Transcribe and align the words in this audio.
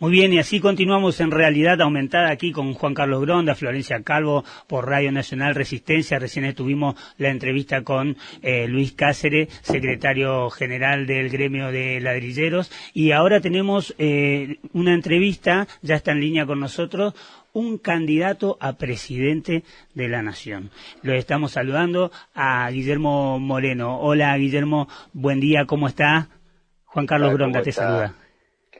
Muy 0.00 0.12
bien, 0.12 0.32
y 0.32 0.38
así 0.38 0.60
continuamos 0.60 1.20
en 1.20 1.30
realidad 1.30 1.78
aumentada 1.82 2.30
aquí 2.30 2.52
con 2.52 2.72
Juan 2.72 2.94
Carlos 2.94 3.20
Gronda, 3.20 3.54
Florencia 3.54 4.02
Calvo 4.02 4.46
por 4.66 4.88
Radio 4.88 5.12
Nacional 5.12 5.54
Resistencia. 5.54 6.18
Recién 6.18 6.46
estuvimos 6.46 6.94
la 7.18 7.28
entrevista 7.28 7.82
con 7.82 8.16
eh, 8.40 8.66
Luis 8.66 8.92
Cáceres, 8.92 9.48
secretario 9.60 10.48
general 10.48 11.06
del 11.06 11.28
gremio 11.28 11.70
de 11.70 12.00
ladrilleros, 12.00 12.72
y 12.94 13.10
ahora 13.10 13.42
tenemos 13.42 13.94
eh, 13.98 14.56
una 14.72 14.94
entrevista, 14.94 15.68
ya 15.82 15.96
está 15.96 16.12
en 16.12 16.20
línea 16.20 16.46
con 16.46 16.60
nosotros, 16.60 17.12
un 17.52 17.76
candidato 17.76 18.56
a 18.58 18.78
presidente 18.78 19.64
de 19.92 20.08
la 20.08 20.22
nación. 20.22 20.70
Lo 21.02 21.12
estamos 21.12 21.52
saludando 21.52 22.10
a 22.32 22.70
Guillermo 22.70 23.38
Moreno. 23.38 24.00
Hola 24.00 24.34
Guillermo, 24.38 24.88
buen 25.12 25.40
día, 25.40 25.66
¿cómo 25.66 25.88
está? 25.88 26.30
Juan 26.86 27.04
Carlos 27.04 27.34
Gronda 27.34 27.60
te 27.60 27.72
saluda. 27.72 28.14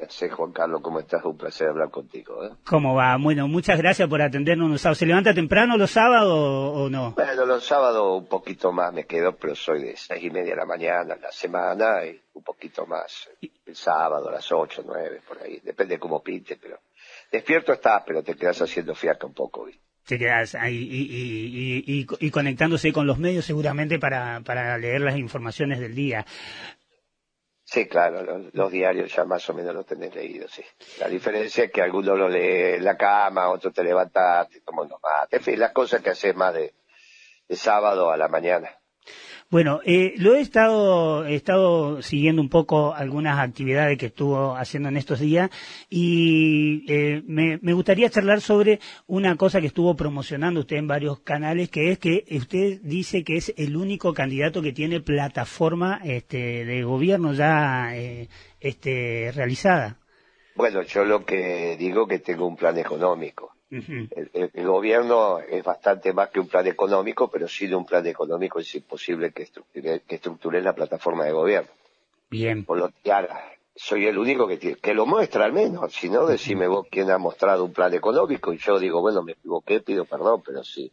¿Qué 0.19 0.29
Juan 0.29 0.53
Carlos? 0.53 0.81
¿Cómo 0.83 1.01
estás? 1.01 1.25
Un 1.25 1.37
placer 1.37 1.69
hablar 1.69 1.91
contigo. 1.91 2.45
¿eh? 2.45 2.51
¿Cómo 2.65 2.95
va? 2.95 3.17
Bueno, 3.17 3.49
muchas 3.49 3.79
gracias 3.79 4.09
por 4.09 4.23
atendernos 4.23 4.71
los 4.71 4.81
sábados. 4.81 4.99
¿Se 4.99 5.07
levanta 5.07 5.35
temprano 5.35 5.77
los 5.77 5.91
sábados 5.91 6.33
o 6.33 6.89
no? 6.91 7.13
Bueno, 7.13 7.47
los 7.47 7.65
sábados 7.65 8.21
un 8.23 8.27
poquito 8.27 8.73
más 8.73 8.93
me 8.93 9.05
quedo, 9.05 9.37
pero 9.37 9.55
soy 9.55 9.83
de 9.83 9.97
seis 9.97 10.23
y 10.25 10.31
media 10.31 10.51
de 10.51 10.57
la 10.57 10.67
mañana 10.67 11.17
la 11.17 11.33
semana 11.33 12.05
y 12.05 12.21
un 12.35 12.43
poquito 12.43 12.87
más 12.87 13.29
el 13.41 13.77
sábado 13.77 14.29
a 14.29 14.33
las 14.33 14.51
ocho, 14.53 14.83
nueve, 14.87 15.21
por 15.27 15.43
ahí. 15.43 15.61
Depende 15.63 15.95
de 15.95 16.01
cómo 16.01 16.23
pinte, 16.23 16.59
pero 16.61 16.79
despierto 17.31 17.73
estás, 17.73 18.03
pero 18.07 18.23
te 18.23 18.35
quedas 18.35 18.61
haciendo 18.63 18.95
fiaca 18.95 19.27
un 19.27 19.35
poco. 19.35 19.67
¿viste? 19.67 19.83
Te 20.07 20.19
quedas 20.19 20.55
ahí 20.55 20.89
y, 20.91 21.85
y, 21.87 22.07
y, 22.19 22.31
conectándose 22.31 22.93
con 22.93 23.07
los 23.07 23.19
medios 23.19 23.45
seguramente 23.45 23.99
para, 23.99 24.41
para 24.41 24.77
leer 24.77 25.03
las 25.03 25.17
informaciones 25.17 25.79
del 25.79 25.95
día. 25.95 26.27
Sí, 27.71 27.87
claro, 27.87 28.51
los, 28.53 28.73
diarios 28.73 29.15
ya 29.15 29.25
más 29.25 29.49
o 29.49 29.55
menos 29.55 29.73
los 29.73 29.87
tenés 29.87 30.13
leídos, 30.13 30.51
sí. 30.51 30.65
La 30.99 31.07
diferencia 31.07 31.63
es 31.63 31.71
que 31.71 31.81
algunos 31.81 32.19
lo 32.19 32.29
lee 32.29 32.75
en 32.75 32.85
la 32.85 32.97
cama, 32.97 33.49
otros 33.49 33.73
te 33.73 33.85
levantas, 33.85 34.49
te 34.49 34.61
tomas 34.63 34.89
En 35.31 35.41
fin, 35.41 35.57
las 35.57 35.71
cosas 35.71 36.03
que 36.03 36.11
haces 36.11 36.35
más 36.35 36.53
de 36.53 36.75
sábado 37.49 38.11
a 38.11 38.17
la 38.17 38.27
mañana. 38.27 38.80
Bueno, 39.51 39.81
eh, 39.85 40.15
lo 40.17 40.37
he 40.37 40.41
estado, 40.41 41.27
he 41.27 41.35
estado 41.35 42.03
siguiendo 42.03 42.41
un 42.41 42.49
poco 42.49 42.95
algunas 42.95 43.41
actividades 43.41 43.99
que 43.99 44.07
estuvo 44.07 44.55
haciendo 44.55 44.89
en 44.91 44.97
estos 44.97 45.19
días 45.19 45.51
y 45.89 46.85
eh, 46.87 47.25
me, 47.27 47.59
gustaría 47.73 48.09
charlar 48.11 48.43
sobre 48.43 48.79
una 49.09 49.35
cosa 49.37 49.61
que 49.61 49.67
estuvo 49.67 49.97
promocionando 49.97 50.61
usted 50.61 50.77
en 50.77 50.87
varios 50.87 51.19
canales, 51.23 51.69
que 51.69 51.91
es 51.91 51.99
que 51.99 52.25
usted 52.31 52.81
dice 52.83 53.25
que 53.25 53.39
es 53.39 53.53
el 53.57 53.77
único 53.77 54.15
candidato 54.15 54.63
que 54.63 54.73
tiene 54.73 55.01
plataforma 55.01 56.01
este, 56.05 56.65
de 56.65 56.85
gobierno 56.85 57.33
ya 57.33 57.97
eh, 57.97 58.29
este, 58.61 59.33
realizada. 59.35 59.99
Bueno, 60.55 60.83
yo 60.83 61.05
lo 61.05 61.25
que 61.25 61.77
digo 61.77 62.07
que 62.07 62.21
tengo 62.21 62.47
un 62.47 62.55
plan 62.55 62.79
económico 62.79 63.57
el, 63.71 64.67
gobierno 64.67 65.39
es 65.39 65.63
bastante 65.63 66.13
más 66.13 66.31
que 66.31 66.41
un 66.41 66.49
plan 66.49 66.67
económico, 66.67 67.31
pero 67.31 67.47
sin 67.47 67.75
un 67.75 67.87
plan 67.87 68.07
económico 68.07 68.59
es 68.59 68.75
imposible 68.75 69.33
que 69.33 69.45
estructure, 69.45 70.01
que 70.01 70.21
la 70.61 70.75
plataforma 70.75 71.25
de 71.25 71.33
gobierno. 71.33 71.71
Bien. 72.31 72.65
Por 72.65 72.79
lo 72.79 72.91
que 72.91 73.13
soy 73.75 74.07
el 74.07 74.19
único 74.19 74.47
que, 74.47 74.59
que 74.59 74.95
lo 74.95 75.07
muestra 75.07 75.45
al 75.45 75.53
menos. 75.53 75.93
Si 75.93 76.09
no, 76.09 76.27
decime 76.27 76.67
vos 76.67 76.87
quién 76.91 77.11
ha 77.11 77.19
mostrado 77.19 77.65
un 77.65 77.73
plan 77.73 77.95
económico 77.95 78.53
y 78.53 78.59
yo 78.59 78.79
digo, 78.79 79.01
bueno, 79.01 79.23
me 79.23 79.33
equivoqué, 79.33 79.81
pido 79.81 80.05
perdón, 80.05 80.43
pero 80.45 80.65
sí 80.65 80.93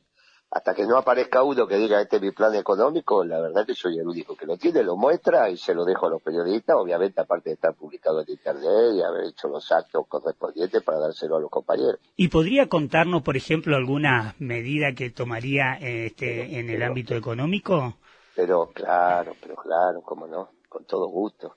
hasta 0.50 0.74
que 0.74 0.86
no 0.86 0.98
aparezca 0.98 1.44
uno 1.44 1.68
que 1.68 1.76
diga 1.76 2.02
este 2.02 2.18
es 2.18 2.22
mi 2.22 2.32
plan 2.32 2.56
económico, 2.56 3.24
la 3.24 3.42
verdad 3.42 3.66
que 3.66 3.76
soy 3.76 4.00
el 4.00 4.08
único 4.08 4.36
que 4.36 4.46
lo 4.46 4.58
tiene, 4.58 4.82
lo 4.82 4.96
muestra 4.96 5.50
y 5.50 5.58
se 5.58 5.74
lo 5.74 5.84
dejo 5.84 6.08
a 6.08 6.10
los 6.12 6.22
periodistas, 6.22 6.78
obviamente 6.78 7.20
aparte 7.20 7.50
de 7.50 7.56
estar 7.56 7.74
publicado 7.76 8.22
en 8.22 8.30
internet 8.30 8.96
y 8.96 9.02
haber 9.02 9.26
hecho 9.26 9.50
los 9.50 9.70
actos 9.72 10.08
correspondientes 10.08 10.82
para 10.84 11.00
dárselo 11.00 11.36
a 11.36 11.42
los 11.42 11.50
compañeros. 11.50 12.00
¿Y 12.16 12.30
podría 12.30 12.70
contarnos, 12.70 13.24
por 13.24 13.36
ejemplo, 13.36 13.76
alguna 13.76 14.36
medida 14.40 14.94
que 14.94 15.10
tomaría 15.10 15.74
este, 15.82 16.60
en 16.60 16.70
el 16.70 16.82
ámbito 16.82 17.16
económico? 17.16 17.96
Pero 18.36 18.70
claro, 18.74 19.36
pero 19.42 19.56
claro, 19.56 20.02
cómo 20.02 20.28
no, 20.28 20.50
con 20.70 20.86
todo 20.86 21.08
gusto. 21.08 21.56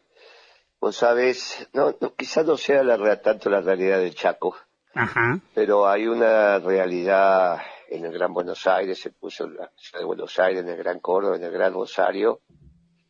Vos 0.80 0.96
sabés, 0.96 1.68
no, 1.74 1.94
no 2.00 2.14
quizás 2.14 2.44
no 2.46 2.56
sea 2.56 2.82
la, 2.82 3.20
tanto 3.20 3.50
la 3.50 3.60
realidad 3.60 3.98
del 3.98 4.14
Chaco, 4.14 4.56
Ajá. 4.94 5.38
pero 5.54 5.86
hay 5.86 6.06
una 6.06 6.58
realidad 6.58 7.60
en 7.90 8.04
el 8.04 8.12
Gran 8.12 8.32
Buenos 8.32 8.66
Aires, 8.66 9.00
se 9.00 9.10
puso 9.10 9.44
en 9.44 9.56
la 9.56 9.70
ciudad 9.76 9.98
de 9.98 10.04
Buenos 10.06 10.38
Aires, 10.38 10.62
en 10.62 10.68
el 10.68 10.76
Gran 10.76 11.00
Córdoba, 11.00 11.36
en 11.36 11.42
el 11.42 11.50
Gran 11.50 11.74
Rosario, 11.74 12.40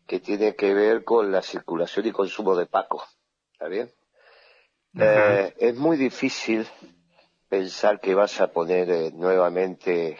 que 0.06 0.20
tiene 0.20 0.56
que 0.56 0.72
ver 0.72 1.04
con 1.04 1.30
la 1.30 1.42
circulación 1.42 2.06
y 2.06 2.12
consumo 2.12 2.56
de 2.56 2.66
Paco. 2.66 3.04
¿Está 3.52 3.68
bien? 3.68 3.92
Eh, 4.98 5.54
es 5.58 5.76
muy 5.76 5.96
difícil 5.96 6.66
pensar 7.48 8.00
que 8.00 8.14
vas 8.14 8.40
a 8.40 8.48
poner 8.48 8.90
eh, 8.90 9.12
nuevamente 9.12 10.18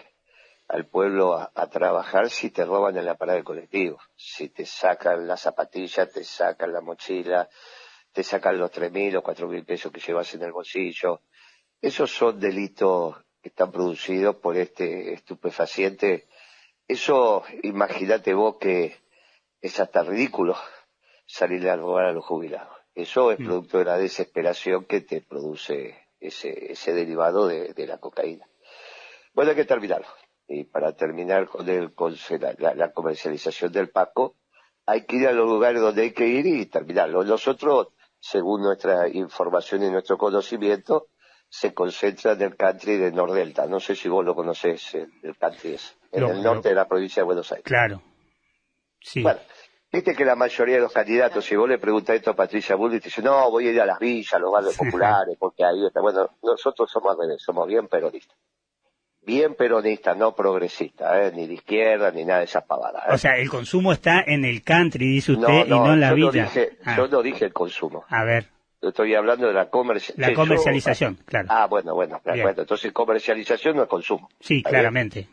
al 0.68 0.86
pueblo 0.86 1.34
a, 1.34 1.66
trabajar 1.68 2.30
si 2.30 2.50
te 2.50 2.64
roban 2.64 2.96
en 2.96 3.04
la 3.04 3.16
parada 3.16 3.36
del 3.36 3.44
colectivo, 3.44 3.98
si 4.14 4.50
te 4.50 4.64
sacan 4.64 5.26
la 5.26 5.36
zapatilla, 5.36 6.06
te 6.06 6.22
sacan 6.22 6.72
la 6.72 6.80
mochila, 6.80 7.48
te 8.12 8.22
sacan 8.22 8.58
los 8.58 8.70
tres 8.70 8.92
mil 8.92 9.16
o 9.16 9.22
cuatro 9.22 9.48
mil 9.48 9.64
pesos 9.64 9.90
que 9.90 10.00
llevas 10.00 10.32
en 10.34 10.42
el 10.42 10.52
bolsillo. 10.52 11.22
Esos 11.80 12.12
son 12.12 12.38
delitos 12.38 13.16
que 13.42 13.48
están 13.48 13.72
producidos 13.72 14.36
por 14.36 14.56
este 14.56 15.12
estupefaciente, 15.12 16.26
eso 16.86 17.44
imagínate 17.62 18.34
vos 18.34 18.56
que 18.60 18.96
es 19.60 19.80
hasta 19.80 20.02
ridículo 20.02 20.56
salir 21.26 21.68
a 21.68 21.76
robar 21.76 22.06
a 22.06 22.12
los 22.12 22.24
jubilados. 22.24 22.76
Eso 22.94 23.30
es 23.30 23.38
mm. 23.38 23.44
producto 23.44 23.78
de 23.78 23.84
la 23.84 23.98
desesperación 23.98 24.84
que 24.84 25.00
te 25.00 25.20
produce 25.20 25.96
ese, 26.18 26.72
ese 26.72 26.92
derivado 26.92 27.46
de, 27.46 27.86
la 27.86 27.98
cocaína. 27.98 28.46
Bueno, 29.32 29.50
hay 29.50 29.56
que 29.56 29.64
terminarlo. 29.64 30.08
Y 30.48 30.64
para 30.64 30.96
terminar 30.96 31.48
con, 31.48 31.68
el, 31.68 31.94
con 31.94 32.16
la, 32.40 32.74
la, 32.74 32.92
comercialización 32.92 33.70
del 33.72 33.90
Paco, 33.90 34.34
hay 34.84 35.04
que 35.04 35.16
ir 35.16 35.28
a 35.28 35.32
los 35.32 35.48
lugares 35.48 35.80
donde 35.80 36.02
hay 36.02 36.12
que 36.12 36.26
ir 36.26 36.46
y 36.46 36.66
terminarlo. 36.66 37.22
Nosotros, 37.22 37.88
según 38.18 38.62
nuestra 38.62 39.08
información 39.08 39.84
y 39.84 39.90
nuestro 39.90 40.18
conocimiento, 40.18 41.06
se 41.50 41.74
concentra 41.74 42.32
en 42.32 42.42
el 42.42 42.56
country 42.56 42.96
de 42.96 43.10
Nordelta. 43.10 43.66
No 43.66 43.80
sé 43.80 43.96
si 43.96 44.08
vos 44.08 44.24
lo 44.24 44.34
conocés, 44.34 44.94
el, 44.94 45.36
country 45.36 45.74
es 45.74 45.96
en 46.12 46.24
el 46.24 46.42
norte 46.42 46.70
de 46.70 46.76
la 46.76 46.86
provincia 46.86 47.22
de 47.22 47.24
Buenos 47.24 47.50
Aires. 47.50 47.64
Claro. 47.64 48.00
Sí. 49.00 49.22
Bueno, 49.22 49.40
viste 49.92 50.14
que 50.14 50.24
la 50.24 50.36
mayoría 50.36 50.76
de 50.76 50.82
los 50.82 50.92
candidatos, 50.92 51.44
si 51.44 51.56
vos 51.56 51.68
le 51.68 51.78
preguntás 51.78 52.16
esto 52.16 52.30
a 52.30 52.36
Patricia 52.36 52.76
Bullrich, 52.76 53.02
dice, 53.02 53.20
no, 53.20 53.50
voy 53.50 53.66
a 53.66 53.72
ir 53.72 53.80
a 53.80 53.86
las 53.86 53.98
villas, 53.98 54.32
a 54.34 54.38
los 54.38 54.52
barrios 54.52 54.76
populares, 54.76 55.36
porque 55.38 55.64
ahí 55.64 55.84
está. 55.84 56.00
Bueno, 56.00 56.30
nosotros 56.42 56.88
somos 56.88 57.16
somos 57.38 57.66
bien 57.66 57.88
peronistas. 57.88 58.38
Bien 59.22 59.54
peronistas, 59.54 60.16
no 60.16 60.34
progresistas, 60.34 61.12
¿eh? 61.16 61.32
ni 61.34 61.46
de 61.46 61.54
izquierda, 61.54 62.10
ni 62.10 62.24
nada 62.24 62.38
de 62.38 62.44
esas 62.46 62.64
pavadas. 62.64 63.02
¿eh? 63.06 63.12
O 63.12 63.18
sea, 63.18 63.36
el 63.36 63.50
consumo 63.50 63.92
está 63.92 64.22
en 64.24 64.44
el 64.44 64.62
country, 64.62 65.06
dice 65.06 65.32
usted, 65.32 65.66
y 65.66 65.70
no 65.70 65.92
en 65.92 66.00
la 66.00 66.14
villa. 66.14 66.48
Ah. 66.84 66.96
Yo 66.96 67.08
no 67.08 67.22
dije 67.22 67.44
el 67.44 67.52
consumo. 67.52 68.04
A 68.08 68.24
ver. 68.24 68.46
Estoy 68.82 69.14
hablando 69.14 69.46
de 69.46 69.52
la 69.52 69.68
comercialización. 69.68 70.30
La 70.30 70.34
comercialización, 70.34 71.14
claro. 71.26 71.48
Ah, 71.50 71.66
bueno, 71.66 71.94
bueno, 71.94 72.20
bueno, 72.24 72.62
entonces 72.62 72.92
comercialización 72.92 73.76
no 73.76 73.82
es 73.82 73.88
consumo. 73.88 74.30
Sí, 74.40 74.62
claramente. 74.62 75.28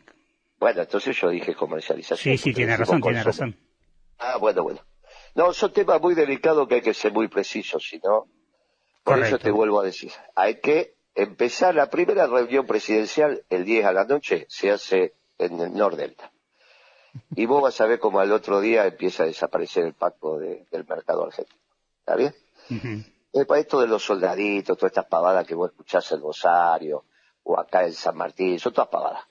Bueno, 0.58 0.82
entonces 0.82 1.16
yo 1.16 1.30
dije 1.30 1.54
comercialización. 1.54 2.18
Sí, 2.18 2.36
sí, 2.36 2.52
tiene 2.52 2.76
razón, 2.76 3.00
tiene 3.00 3.22
razón. 3.22 3.56
Ah, 4.18 4.36
bueno, 4.36 4.62
bueno. 4.62 4.80
No, 5.34 5.52
son 5.52 5.72
temas 5.72 6.00
muy 6.00 6.14
delicados 6.14 6.68
que 6.68 6.76
hay 6.76 6.80
que 6.82 6.94
ser 6.94 7.12
muy 7.12 7.28
precisos, 7.28 7.86
si 7.88 7.98
no, 7.98 8.26
por 9.04 9.24
eso 9.24 9.38
te 9.38 9.50
vuelvo 9.50 9.80
a 9.80 9.84
decir, 9.84 10.10
hay 10.34 10.56
que 10.56 10.94
empezar 11.14 11.74
la 11.74 11.88
primera 11.88 12.26
reunión 12.26 12.66
presidencial 12.66 13.42
el 13.48 13.64
10 13.64 13.86
a 13.86 13.92
la 13.92 14.04
noche, 14.04 14.46
se 14.48 14.70
hace 14.70 15.14
en 15.38 15.60
el 15.60 15.72
Nordelta. 15.74 16.30
Y 17.34 17.46
vos 17.46 17.62
vas 17.62 17.80
a 17.80 17.86
ver 17.86 17.98
cómo 17.98 18.20
al 18.20 18.32
otro 18.32 18.60
día 18.60 18.86
empieza 18.86 19.22
a 19.22 19.26
desaparecer 19.26 19.84
el 19.84 19.94
pacto 19.94 20.38
del 20.38 20.86
mercado 20.88 21.24
argentino. 21.24 21.58
¿Está 22.00 22.16
bien? 22.16 22.34
Esto 23.32 23.80
de 23.80 23.86
los 23.86 24.02
soldaditos, 24.04 24.76
todas 24.76 24.92
estas 24.92 25.06
pavadas 25.06 25.46
que 25.46 25.54
vos 25.54 25.70
escuchás 25.70 26.10
en 26.12 26.20
Rosario 26.20 27.04
o 27.42 27.58
acá 27.58 27.84
en 27.84 27.92
San 27.92 28.16
Martín, 28.16 28.58
son 28.58 28.72
todas 28.72 28.88
pavadas. 28.88 29.24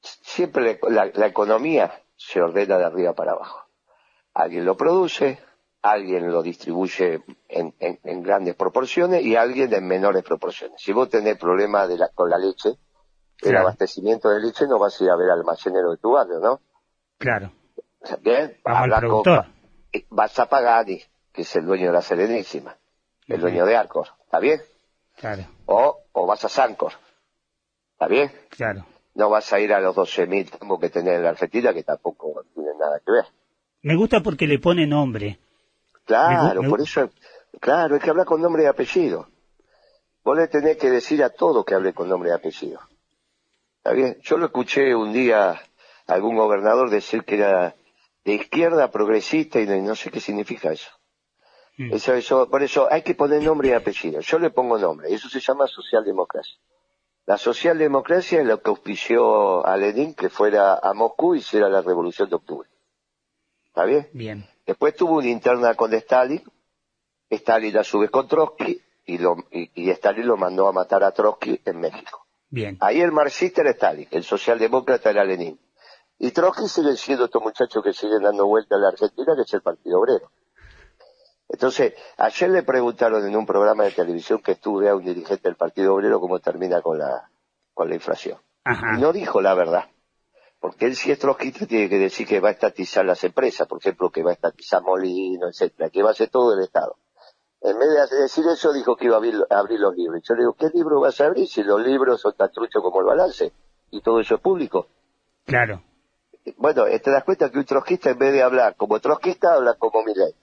Siempre 0.00 0.78
la, 0.88 1.26
economía 1.26 2.02
se 2.16 2.40
ordena 2.40 2.78
de 2.78 2.84
arriba 2.84 3.14
para 3.14 3.32
abajo. 3.32 3.66
Alguien 4.34 4.64
lo 4.64 4.76
produce, 4.76 5.38
alguien 5.82 6.30
lo 6.30 6.42
distribuye 6.42 7.22
en, 7.48 8.22
grandes 8.22 8.54
proporciones 8.54 9.24
y 9.24 9.36
alguien 9.36 9.72
en 9.72 9.86
menores 9.86 10.22
proporciones. 10.22 10.80
Si 10.80 10.92
vos 10.92 11.08
tenés 11.08 11.38
problemas 11.38 11.88
de 11.88 11.98
con 12.14 12.30
la 12.30 12.38
leche, 12.38 12.78
el 13.42 13.56
abastecimiento 13.56 14.28
de 14.28 14.40
leche, 14.40 14.66
no 14.66 14.78
vas 14.78 15.00
a 15.00 15.04
ir 15.04 15.10
a 15.10 15.16
ver 15.16 15.30
al 15.30 15.40
almacenero 15.40 15.90
de 15.90 15.96
tu 15.98 16.12
barrio, 16.12 16.38
¿no? 16.38 16.60
Claro. 17.18 17.52
Bien, 18.20 18.58
vas 20.10 20.38
a 20.38 20.46
pagar, 20.46 20.86
que 20.86 21.42
es 21.42 21.56
el 21.56 21.66
dueño 21.66 21.86
de 21.86 21.92
la 21.92 22.02
Serenísima 22.02 22.76
el 23.28 23.40
dueño 23.40 23.66
de 23.66 23.76
Arcor, 23.76 24.08
¿está 24.24 24.38
bien? 24.38 24.60
Claro. 25.16 25.44
O, 25.66 25.98
o 26.12 26.26
vas 26.26 26.44
a 26.44 26.48
Sancor, 26.48 26.92
¿está 27.92 28.06
bien? 28.06 28.30
Claro. 28.50 28.86
No 29.14 29.30
vas 29.30 29.52
a 29.52 29.60
ir 29.60 29.72
a 29.72 29.80
los 29.80 29.96
12.000 29.96 30.58
tambos 30.58 30.78
que 30.78 30.90
tenés 30.90 31.14
en 31.14 31.22
la 31.22 31.30
Argentina, 31.30 31.72
que 31.72 31.82
tampoco 31.82 32.44
tienen 32.54 32.76
nada 32.78 33.00
que 33.04 33.10
ver. 33.10 33.24
Me 33.82 33.96
gusta 33.96 34.20
porque 34.20 34.46
le 34.46 34.58
pone 34.58 34.86
nombre. 34.86 35.38
Claro, 36.04 36.62
por 36.68 36.80
eso, 36.80 37.10
claro, 37.60 37.94
hay 37.94 38.00
que 38.00 38.10
hablar 38.10 38.26
con 38.26 38.40
nombre 38.40 38.62
y 38.64 38.66
apellido. 38.66 39.28
vos 40.22 40.36
le 40.36 40.48
tenés 40.48 40.76
que 40.76 40.90
decir 40.90 41.22
a 41.24 41.30
todo 41.30 41.64
que 41.64 41.74
hable 41.74 41.92
con 41.94 42.08
nombre 42.08 42.30
y 42.30 42.32
apellido. 42.32 42.80
¿Está 43.78 43.92
bien? 43.92 44.18
Yo 44.22 44.36
lo 44.36 44.46
escuché 44.46 44.94
un 44.94 45.12
día 45.12 45.50
a 45.50 45.60
algún 46.06 46.36
gobernador 46.36 46.90
decir 46.90 47.24
que 47.24 47.36
era 47.36 47.74
de 48.24 48.34
izquierda 48.34 48.90
progresista 48.90 49.60
y 49.60 49.66
no 49.66 49.94
sé 49.94 50.10
qué 50.10 50.20
significa 50.20 50.72
eso. 50.72 50.90
Mm. 51.76 51.92
Eso, 51.92 52.14
eso, 52.14 52.48
por 52.48 52.62
eso 52.62 52.88
hay 52.90 53.02
que 53.02 53.14
poner 53.14 53.42
nombre 53.42 53.68
y 53.68 53.72
apellido. 53.72 54.20
Yo 54.20 54.38
le 54.38 54.50
pongo 54.50 54.78
nombre, 54.78 55.12
eso 55.12 55.28
se 55.28 55.40
llama 55.40 55.66
socialdemocracia. 55.66 56.56
La 57.26 57.36
socialdemocracia 57.36 58.40
es 58.40 58.46
lo 58.46 58.62
que 58.62 58.70
auspició 58.70 59.66
a 59.66 59.76
Lenin 59.76 60.14
que 60.14 60.28
fuera 60.28 60.78
a 60.80 60.94
Moscú 60.94 61.34
y 61.34 61.38
hiciera 61.38 61.68
la 61.68 61.82
revolución 61.82 62.28
de 62.28 62.36
octubre. 62.36 62.68
¿Está 63.66 63.84
bien? 63.84 64.08
Bien. 64.12 64.46
Después 64.64 64.94
tuvo 64.94 65.18
una 65.18 65.28
interna 65.28 65.74
con 65.74 65.92
Stalin, 65.92 66.42
Stalin 67.28 67.76
a 67.78 67.84
su 67.84 67.98
vez 67.98 68.10
con 68.10 68.28
Trotsky, 68.28 68.80
y, 69.04 69.18
lo, 69.18 69.36
y, 69.50 69.90
Stalin 69.90 70.26
lo 70.26 70.36
mandó 70.36 70.68
a 70.68 70.72
matar 70.72 71.04
a 71.04 71.10
Trotsky 71.10 71.60
en 71.64 71.80
México. 71.80 72.26
Bien. 72.48 72.78
Ahí 72.80 73.00
el 73.00 73.12
marxista 73.12 73.60
era 73.60 73.70
Stalin, 73.70 74.08
el 74.12 74.22
socialdemócrata 74.22 75.10
era 75.10 75.24
Lenin. 75.24 75.58
Y 76.18 76.30
Trotsky 76.30 76.68
sigue 76.68 76.96
siendo 76.96 77.26
estos 77.26 77.42
muchachos 77.42 77.82
que 77.82 77.92
siguen 77.92 78.22
dando 78.22 78.46
vuelta 78.46 78.76
a 78.76 78.78
la 78.78 78.88
Argentina, 78.88 79.34
que 79.36 79.42
es 79.42 79.52
el 79.52 79.62
Partido 79.62 80.00
Obrero. 80.00 80.30
Entonces, 81.48 81.94
ayer 82.16 82.50
le 82.50 82.62
preguntaron 82.62 83.24
en 83.24 83.36
un 83.36 83.46
programa 83.46 83.84
de 83.84 83.92
televisión 83.92 84.40
que 84.40 84.52
estuve 84.52 84.88
a 84.88 84.96
un 84.96 85.04
dirigente 85.04 85.48
del 85.48 85.56
Partido 85.56 85.94
Obrero 85.94 86.20
cómo 86.20 86.40
termina 86.40 86.82
con 86.82 86.98
la, 86.98 87.30
con 87.72 87.88
la 87.88 87.94
inflación. 87.94 88.38
Y 88.64 89.00
no 89.00 89.12
dijo 89.12 89.40
la 89.40 89.54
verdad. 89.54 89.84
Porque 90.58 90.86
él 90.86 90.96
si 90.96 91.12
es 91.12 91.18
trotskista 91.18 91.66
tiene 91.66 91.88
que 91.88 91.98
decir 91.98 92.26
que 92.26 92.40
va 92.40 92.48
a 92.48 92.52
estatizar 92.52 93.04
las 93.04 93.22
empresas, 93.22 93.68
por 93.68 93.78
ejemplo, 93.78 94.10
que 94.10 94.24
va 94.24 94.30
a 94.30 94.34
estatizar 94.34 94.82
Molino, 94.82 95.48
etcétera, 95.48 95.90
que 95.90 96.02
va 96.02 96.08
a 96.08 96.12
hacer 96.12 96.28
todo 96.28 96.54
el 96.54 96.64
Estado. 96.64 96.96
En 97.60 97.78
vez 97.78 97.88
de 98.10 98.16
decir 98.22 98.44
eso, 98.52 98.72
dijo 98.72 98.96
que 98.96 99.06
iba 99.06 99.14
a 99.14 99.18
abrir, 99.18 99.34
los 99.78 99.96
libros. 99.96 100.22
Yo 100.28 100.34
le 100.34 100.40
digo, 100.40 100.54
¿qué 100.54 100.68
libro 100.74 101.00
vas 101.00 101.20
a 101.20 101.26
abrir 101.26 101.46
si 101.46 101.62
los 101.62 101.80
libros 101.80 102.20
son 102.20 102.34
tan 102.34 102.50
truchos 102.50 102.82
como 102.82 103.00
el 103.00 103.06
balance? 103.06 103.52
Y 103.90 104.00
todo 104.00 104.20
eso 104.20 104.34
es 104.34 104.40
público. 104.40 104.88
Claro. 105.44 105.82
Bueno, 106.56 106.84
te 106.84 107.10
das 107.10 107.24
cuenta 107.24 107.50
que 107.50 107.58
un 107.58 107.64
trotskista 107.64 108.10
en 108.10 108.18
vez 108.18 108.32
de 108.32 108.42
hablar 108.42 108.76
como 108.76 108.98
trotskista, 108.98 109.54
habla 109.54 109.74
como 109.74 110.02
Milei 110.02 110.34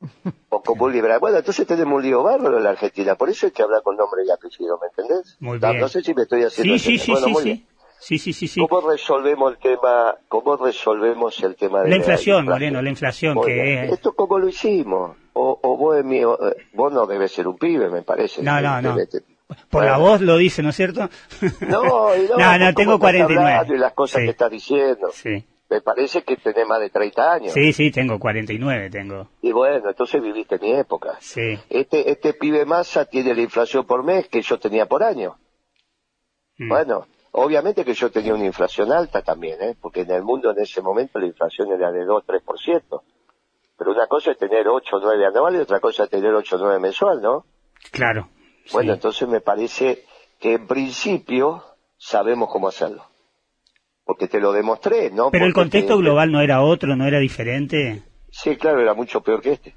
o 0.48 0.62
como 0.62 0.88
liberal. 0.88 1.20
Bueno, 1.20 1.38
entonces 1.38 1.66
tenemos 1.66 1.94
un 1.94 2.02
lío 2.02 2.22
bárbaro 2.22 2.58
en 2.58 2.64
la 2.64 2.70
Argentina, 2.70 3.14
por 3.14 3.28
eso 3.28 3.46
hay 3.46 3.52
que 3.52 3.62
hablar 3.62 3.82
con 3.82 3.96
nombre 3.96 4.22
y 4.26 4.30
apellido, 4.30 4.78
¿me 4.80 4.88
entendés? 4.88 5.36
Muy 5.40 5.58
bien. 5.58 5.80
No, 5.80 5.88
sé 5.88 6.02
si 6.02 6.14
me 6.14 6.22
estoy 6.22 6.44
haciendo... 6.44 6.78
Sí, 6.78 6.98
sí, 6.98 6.98
sí, 6.98 7.14
sí, 7.16 7.34
sí. 7.42 7.66
Sí, 7.98 8.18
sí, 8.18 8.46
sí, 8.46 8.60
¿Cómo 8.68 8.90
resolvemos 8.90 9.52
el 9.52 9.58
tema, 9.58 10.14
cómo 10.28 10.56
resolvemos 10.58 11.42
el 11.42 11.56
tema 11.56 11.82
de 11.82 11.88
la 11.88 11.96
inflación, 11.96 12.44
Moreno, 12.44 12.82
la 12.82 12.90
inflación 12.90 13.40
que 13.40 13.84
es... 13.84 13.92
Esto 13.92 14.14
cómo 14.14 14.38
lo 14.38 14.48
hicimos, 14.48 15.16
o, 15.32 15.58
o 15.62 15.76
vos, 15.78 16.04
mío, 16.04 16.38
eh, 16.46 16.56
vos 16.74 16.92
no 16.92 17.06
debes 17.06 17.32
ser 17.32 17.48
un 17.48 17.56
pibe, 17.56 17.88
me 17.88 18.02
parece. 18.02 18.42
No, 18.42 18.60
no, 18.60 18.82
no. 18.82 18.96
Por 19.70 19.84
la 19.84 19.96
voz 19.96 20.20
lo 20.20 20.36
dice, 20.36 20.62
¿no 20.62 20.70
es 20.70 20.76
cierto? 20.76 21.08
No, 21.60 22.10
no, 22.38 22.58
no, 22.58 22.74
tengo 22.74 22.98
49. 22.98 23.74
Y 23.74 23.78
las 23.78 23.92
cosas 23.92 24.22
que 24.22 24.30
estás 24.30 24.50
diciendo. 24.50 25.08
Sí. 25.12 25.44
Me 25.68 25.80
parece 25.80 26.22
que 26.22 26.36
tenés 26.36 26.66
más 26.66 26.80
de 26.80 26.90
30 26.90 27.32
años. 27.32 27.52
Sí, 27.52 27.72
sí, 27.72 27.90
tengo 27.90 28.20
49, 28.20 28.88
tengo. 28.90 29.28
Y 29.42 29.50
bueno, 29.50 29.88
entonces 29.88 30.22
viviste 30.22 30.58
mi 30.60 30.72
época. 30.72 31.16
Sí. 31.20 31.58
Este, 31.68 32.08
este 32.10 32.34
pibe 32.34 32.64
masa 32.64 33.04
tiene 33.04 33.34
la 33.34 33.42
inflación 33.42 33.84
por 33.84 34.04
mes 34.04 34.28
que 34.28 34.42
yo 34.42 34.58
tenía 34.60 34.86
por 34.86 35.02
año. 35.02 35.36
Mm. 36.58 36.68
Bueno, 36.68 37.06
obviamente 37.32 37.84
que 37.84 37.94
yo 37.94 38.12
tenía 38.12 38.34
una 38.34 38.44
inflación 38.44 38.92
alta 38.92 39.22
también, 39.22 39.60
¿eh? 39.60 39.76
porque 39.80 40.02
en 40.02 40.12
el 40.12 40.22
mundo 40.22 40.52
en 40.52 40.60
ese 40.60 40.80
momento 40.82 41.18
la 41.18 41.26
inflación 41.26 41.72
era 41.72 41.90
de 41.90 42.06
2-3%. 42.06 43.02
Pero 43.76 43.90
una 43.90 44.06
cosa 44.06 44.30
es 44.30 44.38
tener 44.38 44.68
8 44.68 44.96
o 44.96 45.00
9 45.00 45.26
anuales 45.26 45.60
y 45.60 45.62
otra 45.62 45.80
cosa 45.80 46.04
es 46.04 46.10
tener 46.10 46.32
8 46.32 46.56
o 46.56 46.58
9 46.60 46.78
mensual, 46.78 47.20
¿no? 47.20 47.44
Claro. 47.90 48.28
Bueno, 48.72 48.94
entonces 48.94 49.28
me 49.28 49.40
parece 49.40 50.04
que 50.38 50.54
en 50.54 50.66
principio 50.66 51.62
sabemos 51.98 52.48
cómo 52.50 52.68
hacerlo 52.68 53.04
porque 54.06 54.28
te 54.28 54.38
lo 54.38 54.52
demostré, 54.52 55.10
¿no? 55.10 55.32
Pero 55.32 55.46
el 55.46 55.52
contexto 55.52 55.98
global 55.98 56.30
no 56.30 56.40
era 56.40 56.62
otro, 56.62 56.94
no 56.94 57.06
era 57.06 57.18
diferente. 57.18 58.04
Sí, 58.30 58.56
claro, 58.56 58.80
era 58.80 58.94
mucho 58.94 59.20
peor 59.20 59.42
que 59.42 59.54
este. 59.54 59.74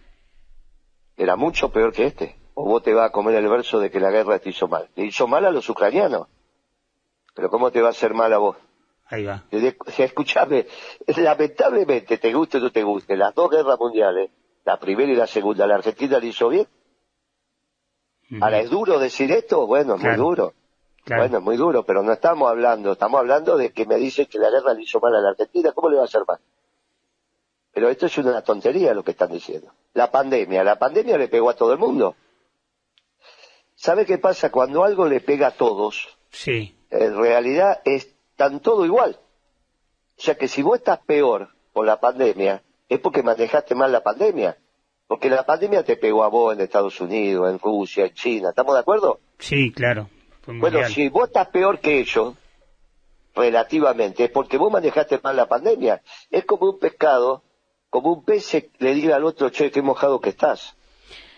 Era 1.18 1.36
mucho 1.36 1.72
peor 1.72 1.92
que 1.92 2.06
este. 2.06 2.36
O 2.54 2.64
vos 2.64 2.84
te 2.84 2.94
vas 2.94 3.10
a 3.10 3.12
comer 3.12 3.34
el 3.36 3.50
verso 3.50 3.80
de 3.80 3.90
que 3.90 4.00
la 4.00 4.12
guerra 4.12 4.38
te 4.38 4.52
hizo 4.52 4.68
mal. 4.68 4.88
Te 4.94 5.04
hizo 5.04 5.28
mal 5.28 5.46
a 5.46 5.52
los 5.52 5.68
ucranianos. 5.68 6.28
Pero 7.34 7.50
¿cómo 7.50 7.72
te 7.72 7.82
va 7.82 7.88
a 7.88 7.92
hacer 7.92 8.14
mal 8.14 8.32
a 8.32 8.38
vos? 8.38 8.56
Ahí 9.08 9.26
va. 9.26 9.46
Escuchame, 9.98 10.68
lamentablemente, 11.18 12.20
te 12.20 12.32
guste 12.32 12.58
o 12.58 12.62
no 12.62 12.72
te 12.72 12.84
guste, 12.84 13.18
las 13.18 13.34
dos 13.34 13.50
guerras 13.50 13.80
mundiales, 13.80 14.30
la 14.64 14.78
primera 14.78 15.12
y 15.12 15.16
la 15.16 15.26
segunda, 15.26 15.66
la 15.66 15.76
Argentina 15.76 16.20
le 16.20 16.28
hizo 16.28 16.50
bien. 16.50 16.68
Ahora, 18.42 18.60
¿es 18.60 18.70
duro 18.70 19.00
decir 19.00 19.32
esto? 19.32 19.66
Bueno, 19.66 19.96
es 19.96 20.04
muy 20.04 20.16
duro. 20.16 20.54
Bueno, 21.18 21.38
es 21.38 21.44
muy 21.44 21.58
duro, 21.58 21.84
pero 21.84 22.04
no 22.04 22.12
estamos 22.12 22.50
hablando, 22.50 22.94
estamos 22.94 23.20
hablando 23.20 23.58
de 23.58 23.72
que 23.72 23.86
me 23.86 23.96
dice 23.96 24.28
que 24.28 24.38
la 24.38 24.50
guerra 24.50 24.74
le 24.74 24.84
hizo 24.84 25.00
mal 25.00 25.16
a 25.16 25.22
la 25.22 25.30
Argentina, 25.30 25.72
¿cómo 25.72 25.90
le 25.90 25.98
va 25.98 26.04
a 26.04 26.06
hacer 26.06 26.22
mal? 26.28 26.40
Pero 27.74 27.90
esto 27.90 28.08
es 28.08 28.18
una 28.18 28.42
tontería 28.42 28.94
lo 28.94 29.04
que 29.04 29.12
están 29.12 29.32
diciendo. 29.32 29.72
La 29.94 30.12
pandemia, 30.12 30.64
la 30.64 30.78
pandemia 30.78 31.18
le 31.18 31.28
pegó 31.28 31.50
a 31.50 31.56
todo 31.56 31.72
el 31.74 31.80
mundo. 31.80 32.16
¿Sabe 33.76 34.06
qué 34.06 34.18
pasa? 34.18 34.52
Cuando 34.52 34.84
algo 34.84 35.06
le 35.06 35.22
pega 35.22 35.48
a 35.48 35.52
todos, 35.52 36.18
sí. 36.32 36.76
en 36.90 37.16
realidad 37.18 37.82
es 37.86 38.14
tan 38.36 38.60
todo 38.60 38.86
igual. 38.86 39.18
O 40.18 40.22
sea 40.22 40.36
que 40.36 40.48
si 40.48 40.62
vos 40.62 40.80
estás 40.80 41.00
peor 41.00 41.50
por 41.72 41.86
la 41.86 42.00
pandemia, 42.00 42.62
es 42.90 43.00
porque 43.00 43.24
manejaste 43.24 43.76
mal 43.76 43.92
la 43.92 44.04
pandemia. 44.04 44.58
Porque 45.08 45.30
la 45.30 45.46
pandemia 45.46 45.84
te 45.84 45.96
pegó 45.96 46.24
a 46.24 46.28
vos 46.28 46.54
en 46.54 46.62
Estados 46.62 47.00
Unidos, 47.00 47.50
en 47.50 47.58
Rusia, 47.58 48.06
en 48.06 48.14
China. 48.14 48.50
¿Estamos 48.50 48.74
de 48.76 48.82
acuerdo? 48.82 49.20
Sí, 49.40 49.72
claro. 49.72 50.10
Bueno, 50.58 50.86
si 50.88 51.10
vos 51.10 51.28
estás 51.28 51.48
peor 51.50 51.80
que 51.80 52.00
ellos, 52.00 52.34
relativamente, 53.36 54.26
es 54.26 54.32
porque 54.32 54.58
vos 54.58 54.72
manejaste 54.72 55.20
mal 55.24 55.36
la 55.36 55.48
pandemia. 55.48 56.02
Es 56.32 56.46
como 56.46 56.70
un 56.70 56.80
pescado, 56.80 57.44
como 57.90 58.14
un 58.14 58.24
pez 58.24 58.66
le 58.80 58.94
diga 58.94 59.16
al 59.16 59.26
otro, 59.26 59.50
che, 59.50 59.72
qué 59.72 59.82
mojado 59.82 60.20
que 60.20 60.30
estás. 60.30 60.76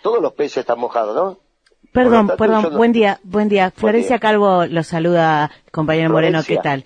Todos 0.02 0.22
los 0.22 0.34
peces 0.34 0.60
están 0.60 0.80
mojados, 0.80 1.16
¿no? 1.16 1.40
Perdón, 1.92 2.32
perdón, 2.38 2.78
buen 2.78 2.94
día, 2.94 3.20
buen 3.24 3.50
día. 3.50 3.72
Florencia 3.72 4.18
Calvo 4.18 4.66
lo 4.66 4.84
saluda, 4.84 5.52
compañero 5.72 6.10
Moreno, 6.10 6.42
¿qué 6.48 6.58
tal? 6.58 6.86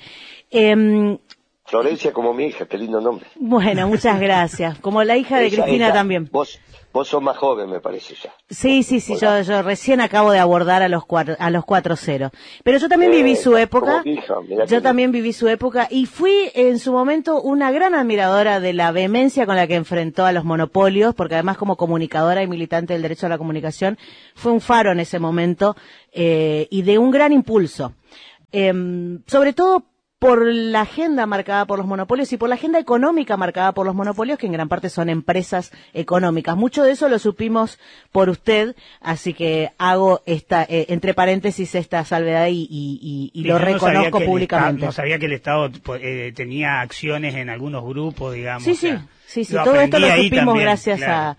Eh, 0.50 1.20
Florencia 1.68 2.14
como 2.14 2.32
mi 2.32 2.46
hija, 2.46 2.68
qué 2.68 2.78
lindo 2.78 3.02
nombre. 3.02 3.26
Bueno, 3.38 3.88
muchas 3.88 4.20
gracias. 4.20 4.78
Como 4.78 5.04
la 5.04 5.18
hija 5.18 5.40
de 5.40 5.50
Cristina 5.50 5.92
también. 5.92 6.30
Vos, 6.32 6.60
vos 6.94 7.08
sos 7.08 7.24
más 7.24 7.38
joven, 7.38 7.72
me 7.72 7.80
parece 7.80 8.14
ya. 8.14 8.32
Sí, 8.52 8.84
sí, 8.84 9.00
sí, 9.00 9.16
yo, 9.20 9.42
yo 9.42 9.64
recién 9.64 10.00
acabo 10.00 10.32
de 10.32 10.38
abordar 10.38 10.84
a 10.84 10.90
los 10.90 11.06
cuatro, 11.06 11.36
a 11.40 11.50
los 11.50 11.66
cuatro 11.66 11.96
cero. 11.96 12.30
Pero 12.64 12.78
yo 12.78 12.88
también 12.88 13.12
viví 13.12 13.32
eh, 13.32 13.36
su 13.36 13.58
época. 13.58 14.04
yo 14.68 14.82
también 14.84 15.12
viví 15.12 15.34
su 15.34 15.48
época 15.48 15.88
y 15.90 16.06
fui 16.06 16.52
en 16.54 16.78
su 16.78 16.92
momento 16.92 17.42
una 17.42 17.72
gran 17.72 17.96
admiradora 17.96 18.60
de 18.60 18.74
la 18.74 18.92
vehemencia 18.92 19.48
con 19.48 19.56
la 19.56 19.66
que 19.66 19.74
enfrentó 19.74 20.24
a 20.24 20.32
los 20.34 20.46
monopolios, 20.46 21.16
porque 21.16 21.34
además 21.34 21.58
como 21.58 21.78
comunicadora 21.78 22.44
y 22.44 22.48
militante 22.48 22.94
del 22.94 23.02
derecho 23.02 23.26
a 23.26 23.30
la 23.30 23.40
comunicación, 23.40 23.98
fue 24.36 24.52
un 24.52 24.62
faro 24.62 24.92
en 24.92 25.00
ese 25.00 25.18
momento 25.18 25.76
eh, 26.12 26.68
y 26.70 26.84
de 26.84 27.00
un 27.00 27.10
gran 27.10 27.32
impulso. 27.32 27.94
Eh, 28.52 28.72
sobre 29.26 29.54
todo 29.54 29.95
por 30.20 30.46
la 30.46 30.82
agenda 30.82 31.26
marcada 31.26 31.66
por 31.66 31.78
los 31.78 31.88
monopolios 31.88 32.32
y 32.32 32.38
por 32.38 32.48
la 32.48 32.56
agenda 32.56 32.80
económica 32.80 33.36
marcada 33.36 33.74
por 33.74 33.86
los 33.86 33.94
monopolios, 33.94 34.40
que 34.40 34.46
en 34.46 34.54
gran 34.54 34.70
parte 34.70 34.90
son 34.90 35.10
empresas 35.10 35.72
económicas. 35.94 36.56
Mucho 36.56 36.84
de 36.84 36.92
eso 36.92 37.10
lo 37.10 37.20
supimos 37.20 37.80
por 38.12 38.30
usted, 38.30 38.76
así 39.02 39.34
que 39.34 39.72
hago 39.78 40.22
esta, 40.26 40.64
eh, 40.64 40.88
entre 40.90 41.14
paréntesis, 41.14 41.76
esta 41.76 42.04
salvedad 42.06 42.48
y, 42.50 43.32
lo 43.36 43.58
reconozco 43.58 44.22
públicamente. 44.22 44.86
no 44.86 44.92
sabía 44.92 45.20
que 45.20 45.26
el 45.26 45.34
Estado 45.34 45.70
eh, 46.00 46.32
tenía 46.36 46.82
acciones 46.82 47.36
en 47.36 47.50
algunos 47.50 47.84
grupos, 47.84 48.34
digamos. 48.34 48.64
Sí, 48.64 48.76
sí, 48.76 48.94
sí, 49.26 49.44
sí. 49.44 49.54
Todo 49.54 49.80
esto 49.80 50.00
lo 50.00 50.08
supimos 50.16 50.58
gracias 50.58 51.02
a, 51.04 51.38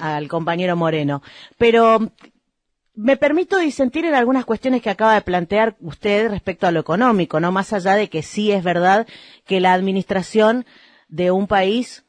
al 0.00 0.28
compañero 0.28 0.76
Moreno. 0.76 1.22
Pero 1.56 2.10
me 2.94 3.16
permito 3.16 3.58
disentir 3.58 4.04
en 4.04 4.14
algunas 4.14 4.44
cuestiones 4.44 4.82
que 4.82 4.90
acaba 4.90 5.14
de 5.14 5.22
plantear 5.22 5.76
usted 5.80 6.28
respecto 6.30 6.66
a 6.66 6.72
lo 6.72 6.80
económico, 6.80 7.40
no 7.40 7.52
más 7.52 7.72
allá 7.72 7.94
de 7.94 8.08
que 8.08 8.22
sí 8.22 8.52
es 8.52 8.62
verdad 8.62 9.06
que 9.46 9.60
la 9.60 9.72
administración 9.72 10.66
de 11.08 11.30
un 11.30 11.46
país 11.46 12.04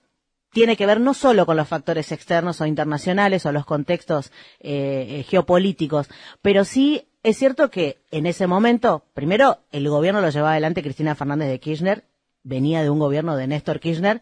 tiene 0.52 0.78
que 0.78 0.86
ver 0.86 1.00
no 1.00 1.14
solo 1.14 1.46
con 1.46 1.58
los 1.58 1.68
factores 1.68 2.12
externos 2.12 2.62
o 2.62 2.66
internacionales 2.66 3.46
o 3.46 3.52
los 3.52 3.66
contextos 3.66 4.32
eh, 4.60 5.20
eh, 5.20 5.24
geopolíticos, 5.24 6.10
pero 6.42 6.64
sí 6.64 7.08
es 7.24 7.38
cierto 7.38 7.72
que 7.72 8.04
en 8.12 8.26
ese 8.26 8.48
momento, 8.48 9.06
primero, 9.14 9.60
el 9.72 9.88
gobierno 9.90 10.22
lo 10.22 10.30
llevaba 10.30 10.52
adelante 10.52 10.84
Cristina 10.84 11.16
Fernández 11.16 11.50
de 11.50 11.60
Kirchner, 11.60 12.04
venía 12.44 12.84
de 12.84 12.90
un 12.90 13.00
gobierno 13.00 13.38
de 13.38 13.48
Néstor 13.48 13.80
Kirchner, 13.80 14.22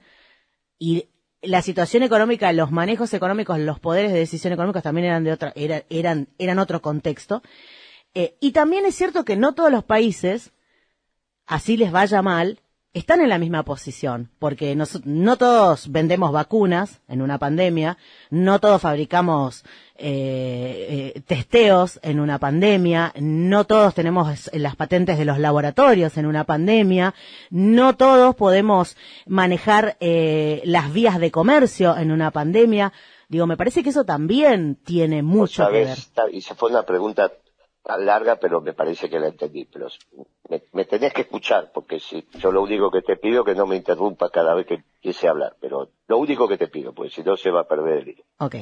y 0.78 1.10
la 1.42 1.62
situación 1.62 2.04
económica, 2.04 2.52
los 2.54 2.72
manejos 2.72 3.14
económicos, 3.14 3.60
los 3.60 3.80
poderes 3.80 4.14
de 4.14 4.20
decisión 4.20 4.54
económicos 4.54 4.84
también 4.84 5.08
eran 5.08 5.24
de 5.24 5.32
otra, 5.32 5.54
eran, 5.56 6.28
eran 6.38 6.60
otro 6.60 6.82
contexto. 6.82 7.42
Eh, 8.14 8.38
y 8.40 8.52
también 8.52 8.86
es 8.86 8.96
cierto 8.96 9.26
que 9.26 9.38
no 9.38 9.54
todos 9.54 9.72
los 9.72 9.84
países, 9.84 10.54
así 11.46 11.78
les 11.78 11.92
vaya 11.92 12.22
mal, 12.22 12.61
están 12.94 13.22
en 13.22 13.30
la 13.30 13.38
misma 13.38 13.64
posición, 13.64 14.30
porque 14.38 14.76
no 14.76 15.38
todos 15.38 15.92
vendemos 15.92 16.34
vacunas 16.34 17.00
en 17.08 17.22
una 17.22 17.38
pandemia, 17.38 17.98
no 18.30 18.60
todos 18.60 18.82
fabricamos 18.82 19.64
eh, 19.96 21.14
eh, 21.16 21.22
testeos 21.22 22.00
en 22.04 22.20
una 22.20 22.38
pandemia, 22.38 23.14
no 23.22 23.66
todos 23.66 23.94
tenemos 23.94 24.50
las 24.54 24.76
patentes 24.76 25.18
de 25.18 25.24
los 25.24 25.40
laboratorios 25.40 26.18
en 26.18 26.26
una 26.26 26.44
pandemia, 26.44 27.14
no 27.50 27.96
todos 27.96 28.36
podemos 28.36 28.98
manejar 29.26 29.96
eh, 30.02 30.62
las 30.66 30.92
vías 30.92 31.18
de 31.20 31.32
comercio 31.32 31.96
en 31.96 32.12
una 32.12 32.32
pandemia. 32.32 32.92
Digo, 33.30 33.48
me 33.48 33.56
parece 33.56 33.84
que 33.84 33.92
eso 33.92 34.04
también 34.04 34.76
tiene 34.84 35.24
mucho 35.24 35.66
que 35.68 35.86
ver. 35.86 35.98
Y 36.34 36.42
se 36.42 36.56
fue 36.56 36.70
una 36.70 36.84
pregunta 36.84 37.32
larga, 37.86 38.38
pero 38.38 38.62
me 38.62 38.74
parece 38.74 39.10
que 39.10 39.20
la 39.20 39.28
entendí. 39.28 39.66
Pero 39.66 39.88
me, 40.74 40.86
tenés 40.86 41.14
que 41.14 41.22
escuchar, 41.22 41.72
porque 41.74 42.00
si 42.00 42.28
yo 42.34 42.52
lo 42.52 42.62
único 42.62 42.92
que 42.92 43.02
te 43.02 43.18
pido 43.18 43.42
es 43.42 43.46
que 43.46 43.56
no 43.56 43.66
me 43.66 43.76
interrumpa 43.76 44.30
cada 44.30 44.54
vez 44.54 44.68
que 44.68 44.76
empiece 44.76 45.28
a 45.28 45.32
hablar. 45.32 45.58
Pero 45.60 45.90
lo 46.08 46.18
único 46.18 46.48
que 46.48 46.58
te 46.58 46.68
pido, 46.68 46.94
porque 46.94 47.12
si 47.12 47.24
no 47.24 47.38
se 47.38 47.52
va 47.52 47.62
a 47.62 47.68
perder 47.68 48.00
el 48.00 48.10
hilo. 48.10 48.24
Ok. 48.40 48.56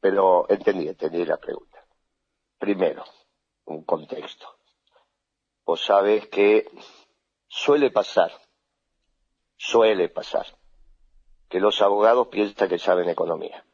Pero 0.00 0.46
entendí, 0.48 0.88
entendí 0.88 1.24
la 1.24 1.38
pregunta. 1.38 1.84
Primero, 2.58 3.04
un 3.66 3.84
contexto. 3.84 4.46
Vos 5.64 5.82
sabés 5.82 6.26
que 6.28 6.66
suele 7.48 7.90
pasar, 7.90 8.30
suele 9.56 10.08
pasar, 10.10 10.46
que 11.48 11.58
los 11.58 11.80
abogados 11.80 12.28
piensan 12.28 12.68
que 12.68 12.78
saben 12.78 13.08
economía. 13.08 13.64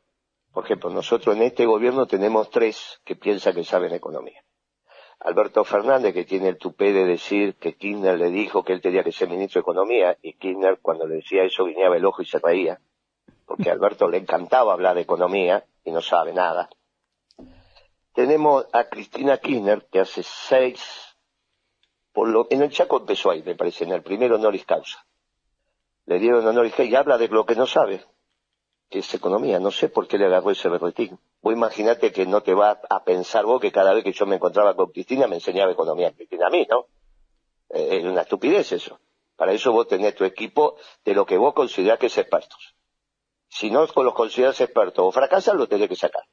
Por 0.52 0.64
ejemplo, 0.64 0.90
nosotros 0.90 1.36
en 1.36 1.42
este 1.42 1.64
gobierno 1.64 2.06
tenemos 2.06 2.50
tres 2.50 3.00
que 3.04 3.14
piensan 3.14 3.54
que 3.54 3.64
saben 3.64 3.92
economía. 3.92 4.42
Alberto 5.20 5.64
Fernández, 5.64 6.14
que 6.14 6.24
tiene 6.24 6.48
el 6.48 6.58
tupé 6.58 6.92
de 6.92 7.04
decir 7.04 7.54
que 7.56 7.76
Kirchner 7.76 8.18
le 8.18 8.30
dijo 8.30 8.64
que 8.64 8.72
él 8.72 8.80
tenía 8.80 9.04
que 9.04 9.12
ser 9.12 9.28
ministro 9.28 9.60
de 9.60 9.64
Economía, 9.64 10.16
y 10.22 10.32
Kirchner 10.32 10.78
cuando 10.80 11.06
le 11.06 11.16
decía 11.16 11.44
eso 11.44 11.66
guiñaba 11.66 11.96
el 11.96 12.06
ojo 12.06 12.22
y 12.22 12.24
se 12.24 12.38
reía, 12.38 12.80
porque 13.44 13.68
a 13.68 13.74
Alberto 13.74 14.08
le 14.08 14.16
encantaba 14.16 14.72
hablar 14.72 14.94
de 14.94 15.02
economía 15.02 15.64
y 15.84 15.92
no 15.92 16.00
sabe 16.00 16.32
nada. 16.32 16.70
Tenemos 18.14 18.66
a 18.72 18.84
Cristina 18.84 19.36
Kirchner, 19.36 19.86
que 19.92 20.00
hace 20.00 20.22
seis, 20.22 21.16
por 22.12 22.28
lo, 22.28 22.46
en 22.50 22.62
el 22.62 22.70
Chaco 22.70 22.98
empezó 22.98 23.30
ahí, 23.30 23.42
me 23.42 23.54
parece, 23.54 23.84
en 23.84 23.92
el 23.92 24.02
primero 24.02 24.36
honoris 24.36 24.64
causa. 24.64 25.06
Le 26.06 26.18
dieron 26.18 26.46
honoris 26.46 26.72
causa 26.72 26.90
y 26.90 26.94
habla 26.96 27.18
de 27.18 27.28
lo 27.28 27.44
que 27.44 27.54
no 27.54 27.66
sabe 27.66 28.02
que 28.90 28.98
es 28.98 29.14
economía. 29.14 29.60
No 29.60 29.70
sé 29.70 29.88
por 29.88 30.08
qué 30.08 30.18
le 30.18 30.26
agarró 30.26 30.50
ese 30.50 30.68
berretín. 30.68 31.18
Vos 31.40 31.54
imaginate 31.54 32.12
que 32.12 32.26
no 32.26 32.42
te 32.42 32.52
va 32.52 32.80
a 32.90 33.04
pensar 33.04 33.46
vos 33.46 33.60
que 33.60 33.70
cada 33.70 33.94
vez 33.94 34.02
que 34.02 34.12
yo 34.12 34.26
me 34.26 34.36
encontraba 34.36 34.74
con 34.74 34.90
Cristina 34.90 35.28
me 35.28 35.36
enseñaba 35.36 35.72
economía 35.72 36.12
Cristina 36.12 36.48
a 36.48 36.50
mí, 36.50 36.66
¿no? 36.68 36.86
Eh, 37.70 37.98
es 37.98 38.04
una 38.04 38.22
estupidez 38.22 38.72
eso. 38.72 38.98
Para 39.36 39.52
eso 39.52 39.72
vos 39.72 39.86
tenés 39.86 40.14
tu 40.16 40.24
equipo 40.24 40.76
de 41.04 41.14
lo 41.14 41.24
que 41.24 41.38
vos 41.38 41.54
considerás 41.54 41.98
que 41.98 42.06
es 42.06 42.18
expertos. 42.18 42.74
Si 43.48 43.70
no 43.70 43.80
los 43.80 44.14
consideras 44.14 44.60
expertos 44.60 45.04
o 45.04 45.12
fracasas, 45.12 45.54
lo 45.54 45.66
tenés 45.66 45.88
que 45.88 45.96
sacar. 45.96 46.24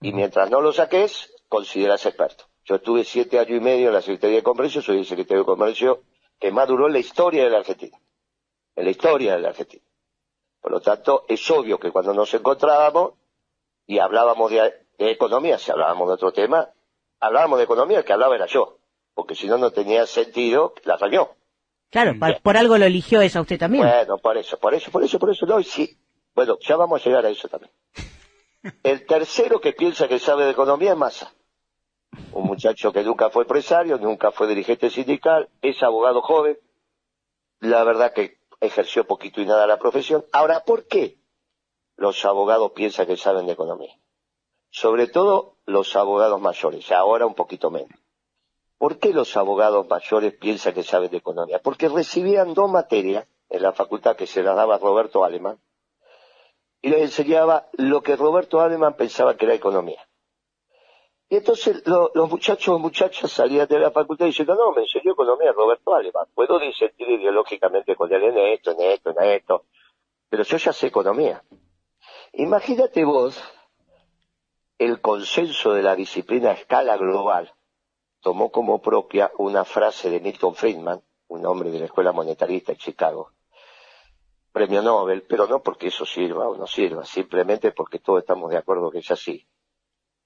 Y 0.00 0.12
mientras 0.12 0.50
no 0.50 0.60
lo 0.60 0.72
saques, 0.72 1.32
consideras 1.48 2.04
experto. 2.04 2.44
Yo 2.64 2.76
estuve 2.76 3.04
siete 3.04 3.38
años 3.38 3.58
y 3.58 3.60
medio 3.60 3.88
en 3.88 3.94
la 3.94 4.02
Secretaría 4.02 4.36
de 4.36 4.42
Comercio, 4.42 4.82
soy 4.82 4.98
el 4.98 5.06
secretario 5.06 5.42
de 5.42 5.46
Comercio 5.46 6.02
que 6.38 6.50
más 6.50 6.66
duró 6.66 6.88
en 6.88 6.92
la 6.92 6.98
historia 6.98 7.44
de 7.44 7.50
la 7.50 7.58
Argentina. 7.58 7.98
En 8.74 8.84
la 8.84 8.90
historia 8.90 9.34
de 9.36 9.42
la 9.42 9.48
Argentina. 9.50 9.84
Por 10.62 10.70
lo 10.70 10.80
tanto, 10.80 11.24
es 11.28 11.50
obvio 11.50 11.78
que 11.78 11.90
cuando 11.90 12.14
nos 12.14 12.32
encontrábamos 12.32 13.14
y 13.84 13.98
hablábamos 13.98 14.50
de, 14.52 14.72
economía, 14.96 15.58
si 15.58 15.72
hablábamos 15.72 16.06
de 16.06 16.14
otro 16.14 16.32
tema, 16.32 16.70
hablábamos 17.18 17.58
de 17.58 17.64
economía, 17.64 17.98
el 17.98 18.04
que 18.04 18.12
hablaba 18.12 18.36
era 18.36 18.46
yo, 18.46 18.78
porque 19.12 19.34
si 19.34 19.48
no, 19.48 19.58
no 19.58 19.72
tenía 19.72 20.06
sentido 20.06 20.72
la 20.84 20.96
reunión. 20.96 21.26
Claro, 21.90 22.14
por, 22.42 22.56
algo 22.56 22.78
lo 22.78 22.86
eligió 22.86 23.20
esa 23.20 23.40
usted 23.40 23.58
también. 23.58 23.84
Bueno, 23.84 24.18
por 24.18 24.36
eso, 24.38 24.56
por 24.58 24.72
eso, 24.72 24.90
por 24.92 25.02
eso, 25.02 25.18
por 25.18 25.30
eso, 25.30 25.46
no, 25.46 25.58
y 25.58 25.64
sí. 25.64 25.98
Bueno, 26.32 26.56
ya 26.60 26.76
vamos 26.76 27.00
a 27.00 27.04
llegar 27.04 27.26
a 27.26 27.28
eso 27.28 27.48
también. 27.48 27.72
El 28.84 29.04
tercero 29.04 29.60
que 29.60 29.72
piensa 29.72 30.06
que 30.06 30.20
sabe 30.20 30.44
de 30.44 30.52
economía 30.52 30.92
es 30.92 30.96
Massa. 30.96 31.34
Un 32.32 32.44
muchacho 32.44 32.92
que 32.92 33.02
nunca 33.02 33.30
fue 33.30 33.42
empresario, 33.42 33.98
nunca 33.98 34.30
fue 34.30 34.46
dirigente 34.46 34.90
sindical, 34.90 35.48
es 35.60 35.82
abogado 35.82 36.22
joven. 36.22 36.56
La 37.58 37.82
verdad 37.82 38.12
que 38.12 38.41
ejerció 38.62 39.04
poquito 39.04 39.40
y 39.40 39.46
nada 39.46 39.66
la 39.66 39.78
profesión. 39.78 40.24
Ahora, 40.32 40.64
¿por 40.64 40.86
qué 40.86 41.18
los 41.96 42.24
abogados 42.24 42.72
piensan 42.72 43.06
que 43.06 43.16
saben 43.16 43.46
de 43.46 43.52
economía? 43.52 43.98
Sobre 44.70 45.08
todo 45.08 45.56
los 45.66 45.94
abogados 45.96 46.40
mayores, 46.40 46.90
ahora 46.92 47.26
un 47.26 47.34
poquito 47.34 47.70
menos. 47.70 47.98
¿Por 48.78 48.98
qué 48.98 49.12
los 49.12 49.36
abogados 49.36 49.86
mayores 49.88 50.34
piensan 50.34 50.74
que 50.74 50.84
saben 50.84 51.10
de 51.10 51.18
economía? 51.18 51.60
Porque 51.60 51.88
recibían 51.88 52.54
dos 52.54 52.70
materias 52.70 53.26
en 53.48 53.62
la 53.62 53.72
facultad 53.72 54.16
que 54.16 54.26
se 54.26 54.42
las 54.42 54.56
daba 54.56 54.78
Roberto 54.78 55.24
Alemán 55.24 55.60
y 56.80 56.88
les 56.88 57.02
enseñaba 57.02 57.68
lo 57.72 58.02
que 58.02 58.16
Roberto 58.16 58.60
Alemán 58.60 58.94
pensaba 58.96 59.36
que 59.36 59.44
era 59.44 59.54
economía. 59.54 60.08
Y 61.32 61.36
entonces 61.36 61.82
los 61.86 62.28
muchachos 62.28 62.74
o 62.74 62.78
muchachas 62.78 63.32
salían 63.32 63.66
de 63.66 63.78
la 63.78 63.90
facultad 63.90 64.26
diciendo, 64.26 64.54
no, 64.54 64.70
me 64.72 64.82
enseñó 64.82 65.12
economía 65.12 65.50
Roberto 65.52 65.94
Alba. 65.94 66.26
Puedo 66.34 66.58
disentir 66.58 67.08
ideológicamente 67.08 67.96
con 67.96 68.12
él 68.12 68.22
en 68.24 68.36
esto, 68.36 68.72
en 68.72 68.82
esto, 68.82 69.14
en 69.16 69.30
esto, 69.30 69.64
pero 70.28 70.42
yo 70.42 70.58
ya 70.58 70.74
sé 70.74 70.88
economía. 70.88 71.42
Imagínate 72.34 73.02
vos 73.06 73.42
el 74.76 75.00
consenso 75.00 75.72
de 75.72 75.82
la 75.82 75.96
disciplina 75.96 76.50
a 76.50 76.52
escala 76.52 76.98
global 76.98 77.50
tomó 78.20 78.52
como 78.52 78.82
propia 78.82 79.32
una 79.38 79.64
frase 79.64 80.10
de 80.10 80.20
Milton 80.20 80.54
Friedman, 80.54 81.00
un 81.28 81.46
hombre 81.46 81.70
de 81.70 81.78
la 81.78 81.86
Escuela 81.86 82.12
Monetarista 82.12 82.72
en 82.72 82.78
Chicago, 82.78 83.30
premio 84.52 84.82
Nobel, 84.82 85.22
pero 85.22 85.46
no 85.46 85.62
porque 85.62 85.86
eso 85.86 86.04
sirva 86.04 86.46
o 86.46 86.58
no 86.58 86.66
sirva, 86.66 87.06
simplemente 87.06 87.72
porque 87.72 88.00
todos 88.00 88.20
estamos 88.20 88.50
de 88.50 88.58
acuerdo 88.58 88.90
que 88.90 88.98
es 88.98 89.10
así 89.10 89.46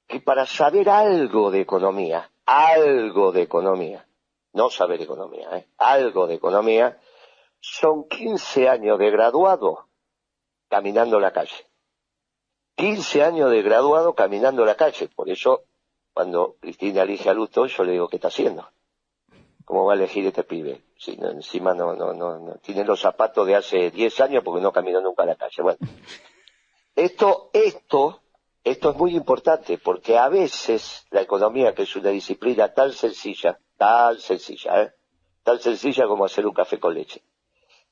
que 0.06 0.20
para 0.20 0.46
saber 0.46 0.88
algo 0.88 1.50
de 1.50 1.60
economía, 1.60 2.30
algo 2.44 3.32
de 3.32 3.42
economía, 3.42 4.06
no 4.52 4.70
saber 4.70 5.02
economía, 5.02 5.48
¿eh? 5.56 5.66
algo 5.78 6.26
de 6.26 6.34
economía, 6.34 6.98
son 7.60 8.08
15 8.08 8.68
años 8.68 8.98
de 8.98 9.10
graduado 9.10 9.88
caminando 10.68 11.18
la 11.18 11.32
calle. 11.32 11.66
15 12.76 13.24
años 13.24 13.50
de 13.50 13.62
graduado 13.62 14.14
caminando 14.14 14.64
la 14.64 14.76
calle. 14.76 15.08
Por 15.08 15.30
eso, 15.30 15.64
cuando 16.12 16.56
Cristina 16.60 17.02
elige 17.02 17.28
a 17.28 17.34
Luto, 17.34 17.66
yo 17.66 17.84
le 17.84 17.92
digo, 17.92 18.08
¿qué 18.08 18.16
está 18.16 18.28
haciendo? 18.28 18.68
¿Cómo 19.64 19.86
va 19.86 19.94
a 19.94 19.96
elegir 19.96 20.26
este 20.26 20.44
pibe? 20.44 20.84
Si 20.96 21.12
encima 21.12 21.74
no, 21.74 21.94
no, 21.94 22.12
no, 22.12 22.38
no, 22.38 22.54
tiene 22.56 22.84
los 22.84 23.00
zapatos 23.00 23.46
de 23.46 23.56
hace 23.56 23.90
10 23.90 24.20
años 24.20 24.44
porque 24.44 24.62
no 24.62 24.72
caminó 24.72 25.00
nunca 25.00 25.24
a 25.24 25.26
la 25.26 25.34
calle. 25.34 25.62
Bueno, 25.62 25.78
esto, 26.94 27.50
esto 27.52 28.22
esto 28.66 28.90
es 28.90 28.96
muy 28.96 29.14
importante 29.14 29.78
porque 29.78 30.18
a 30.18 30.28
veces 30.28 31.06
la 31.12 31.20
economía, 31.22 31.72
que 31.72 31.84
es 31.84 31.94
una 31.94 32.10
disciplina 32.10 32.74
tan 32.74 32.92
sencilla, 32.92 33.60
tan 33.76 34.18
sencilla, 34.18 34.82
¿eh? 34.82 34.92
tan 35.44 35.60
sencilla 35.60 36.08
como 36.08 36.24
hacer 36.24 36.44
un 36.44 36.52
café 36.52 36.80
con 36.80 36.92
leche, 36.92 37.22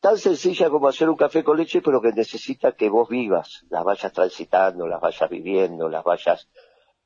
tan 0.01 0.19
sencilla 0.19 0.69
como 0.69 0.89
hacer 0.89 1.09
un 1.09 1.17
café 1.17 1.45
con 1.45 1.59
leche, 1.59 1.81
pero 1.81 2.01
que 2.01 2.13
necesita 2.13 2.73
que 2.73 2.89
vos 2.89 3.09
vivas, 3.09 3.65
las 3.71 3.85
vayas 3.85 4.13
transitando, 4.13 4.89
las 4.89 5.01
vayas 5.01 5.31
viviendo, 5.31 5.89
las 5.89 6.03
vayas 6.03 6.49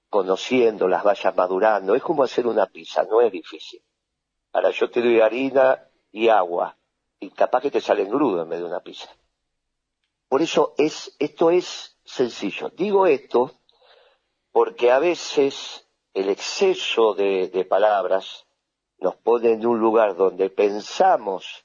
conociendo, 0.08 0.88
las 0.88 1.04
vayas 1.04 1.36
madurando. 1.36 1.94
Es 1.94 2.02
como 2.02 2.22
hacer 2.22 2.46
una 2.46 2.64
pizza, 2.64 3.02
no 3.04 3.20
es 3.20 3.30
difícil. 3.30 3.82
Ahora 4.54 4.70
yo 4.70 4.88
te 4.88 5.02
doy 5.02 5.20
harina 5.20 5.90
y 6.10 6.28
agua, 6.28 6.78
y 7.20 7.28
capaz 7.28 7.60
que 7.60 7.70
te 7.70 7.82
sale 7.82 8.04
engrudo 8.04 8.44
en 8.44 8.48
vez 8.48 8.60
de 8.60 8.64
una 8.64 8.80
pizza. 8.80 9.10
Por 10.26 10.40
eso 10.40 10.74
es, 10.78 11.14
esto 11.18 11.50
es 11.50 11.98
sencillo. 12.02 12.70
Digo 12.70 13.06
esto 13.06 13.57
porque 14.52 14.90
a 14.90 14.98
veces 14.98 15.88
el 16.14 16.28
exceso 16.28 17.14
de, 17.14 17.66
palabras 17.68 18.46
nos 18.98 19.16
pone 19.16 19.52
en 19.52 19.66
un 19.66 19.78
lugar 19.78 20.16
donde 20.16 20.50
pensamos 20.50 21.64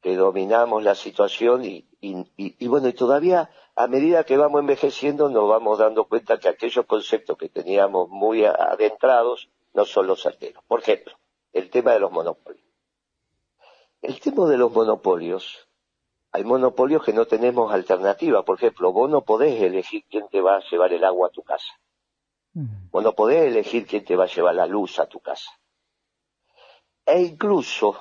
que 0.00 0.14
dominamos 0.14 0.82
la 0.82 0.94
situación 0.94 1.64
y, 1.64 1.88
y, 2.00 2.68
bueno, 2.68 2.88
y 2.88 2.92
todavía 2.92 3.50
a 3.74 3.86
medida 3.88 4.24
que 4.24 4.36
vamos 4.36 4.60
envejeciendo 4.60 5.28
nos 5.28 5.48
vamos 5.48 5.78
dando 5.78 6.04
cuenta 6.04 6.38
que 6.38 6.48
aquellos 6.48 6.86
conceptos 6.86 7.36
que 7.36 7.48
teníamos 7.48 8.08
muy 8.08 8.44
adentrados 8.44 9.48
no 9.74 9.84
son 9.84 10.06
los 10.06 10.22
certeros. 10.22 10.62
Por 10.66 10.80
ejemplo, 10.80 11.14
el 11.52 11.70
tema 11.70 11.92
de 11.92 12.00
los 12.00 12.12
monopolios. 12.12 12.64
El 14.00 14.20
tema 14.20 14.48
de 14.48 14.56
los 14.56 14.72
monopolios, 14.72 15.68
hay 16.30 16.44
monopolios 16.44 17.02
que 17.02 17.12
no 17.12 17.26
tenemos 17.26 17.72
alternativa. 17.72 18.44
Por 18.44 18.58
ejemplo, 18.58 18.92
vos 18.92 19.10
no 19.10 19.22
podés 19.22 19.60
elegir 19.60 20.04
quién 20.08 20.28
te 20.28 20.40
va 20.40 20.56
a 20.56 20.62
llevar 20.70 20.92
el 20.92 21.04
agua 21.04 21.28
a 21.28 21.30
tu 21.30 21.42
casa. 21.42 21.72
Vos 22.52 23.04
no 23.04 23.12
podés 23.14 23.46
elegir 23.46 23.86
quién 23.86 24.04
te 24.04 24.16
va 24.16 24.24
a 24.24 24.28
llevar 24.28 24.54
la 24.54 24.66
luz 24.66 24.98
a 24.98 25.06
tu 25.06 25.20
casa. 25.20 25.50
E 27.06 27.22
incluso 27.22 27.96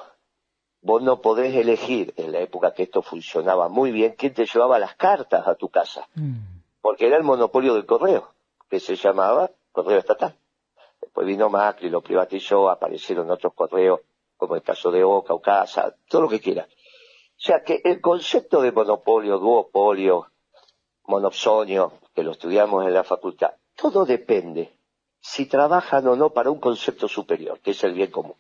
vos 0.82 1.02
no 1.02 1.22
podés 1.22 1.56
elegir, 1.56 2.14
en 2.18 2.32
la 2.32 2.40
época 2.40 2.74
que 2.74 2.84
esto 2.84 3.02
funcionaba 3.02 3.70
muy 3.70 3.92
bien, 3.92 4.16
quién 4.18 4.34
te 4.34 4.46
llevaba 4.46 4.80
las 4.80 4.96
cartas 4.96 5.48
a 5.48 5.56
tu 5.56 5.70
casa. 5.70 6.08
Mm. 6.16 6.62
Porque 6.82 7.08
era 7.08 7.18
el 7.18 7.24
monopolio 7.24 7.74
del 7.76 7.86
correo, 7.86 8.34
que 8.70 8.80
se 8.80 8.96
llamaba 8.96 9.52
correo 9.72 10.00
estatal. 10.00 10.36
Después 11.02 11.28
vino 11.28 11.50
Macri, 11.50 11.90
lo 11.90 12.02
privatizó, 12.02 12.70
aparecieron 12.70 13.30
otros 13.30 13.54
correos 13.54 14.02
como 14.38 14.56
el 14.56 14.62
caso 14.62 14.92
de 14.92 15.04
Oca 15.04 15.34
o 15.34 15.42
Casa, 15.42 15.96
todo 16.08 16.24
lo 16.24 16.30
que 16.30 16.40
quiera. 16.40 16.68
O 16.70 17.40
sea 17.40 17.64
que 17.64 17.82
el 17.84 18.02
concepto 18.02 18.62
de 18.62 18.72
monopolio, 18.72 19.40
duopolio, 19.40 20.28
monopsonio, 21.06 21.94
que 22.14 22.24
lo 22.24 22.32
estudiamos 22.32 22.86
en 22.86 22.94
la 22.94 23.04
facultad, 23.04 23.54
todo 23.78 24.06
depende 24.06 24.76
si 25.20 25.46
trabajan 25.46 26.08
o 26.08 26.16
no 26.16 26.34
para 26.34 26.50
un 26.50 26.60
concepto 26.60 27.08
superior, 27.08 27.60
que 27.62 27.72
es 27.72 27.84
el 27.84 27.94
bien 27.94 28.12
común. 28.12 28.36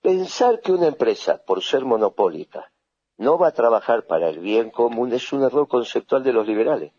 Pensar 0.00 0.60
que 0.60 0.72
una 0.72 0.86
empresa, 0.86 1.42
por 1.44 1.62
ser 1.62 1.84
monopólica, 1.84 2.72
no 3.18 3.36
va 3.36 3.48
a 3.48 3.52
trabajar 3.52 4.06
para 4.06 4.28
el 4.28 4.38
bien 4.38 4.70
común 4.70 5.12
es 5.12 5.32
un 5.32 5.42
error 5.42 5.68
conceptual 5.68 6.22
de 6.22 6.32
los 6.32 6.46
liberales, 6.46 6.92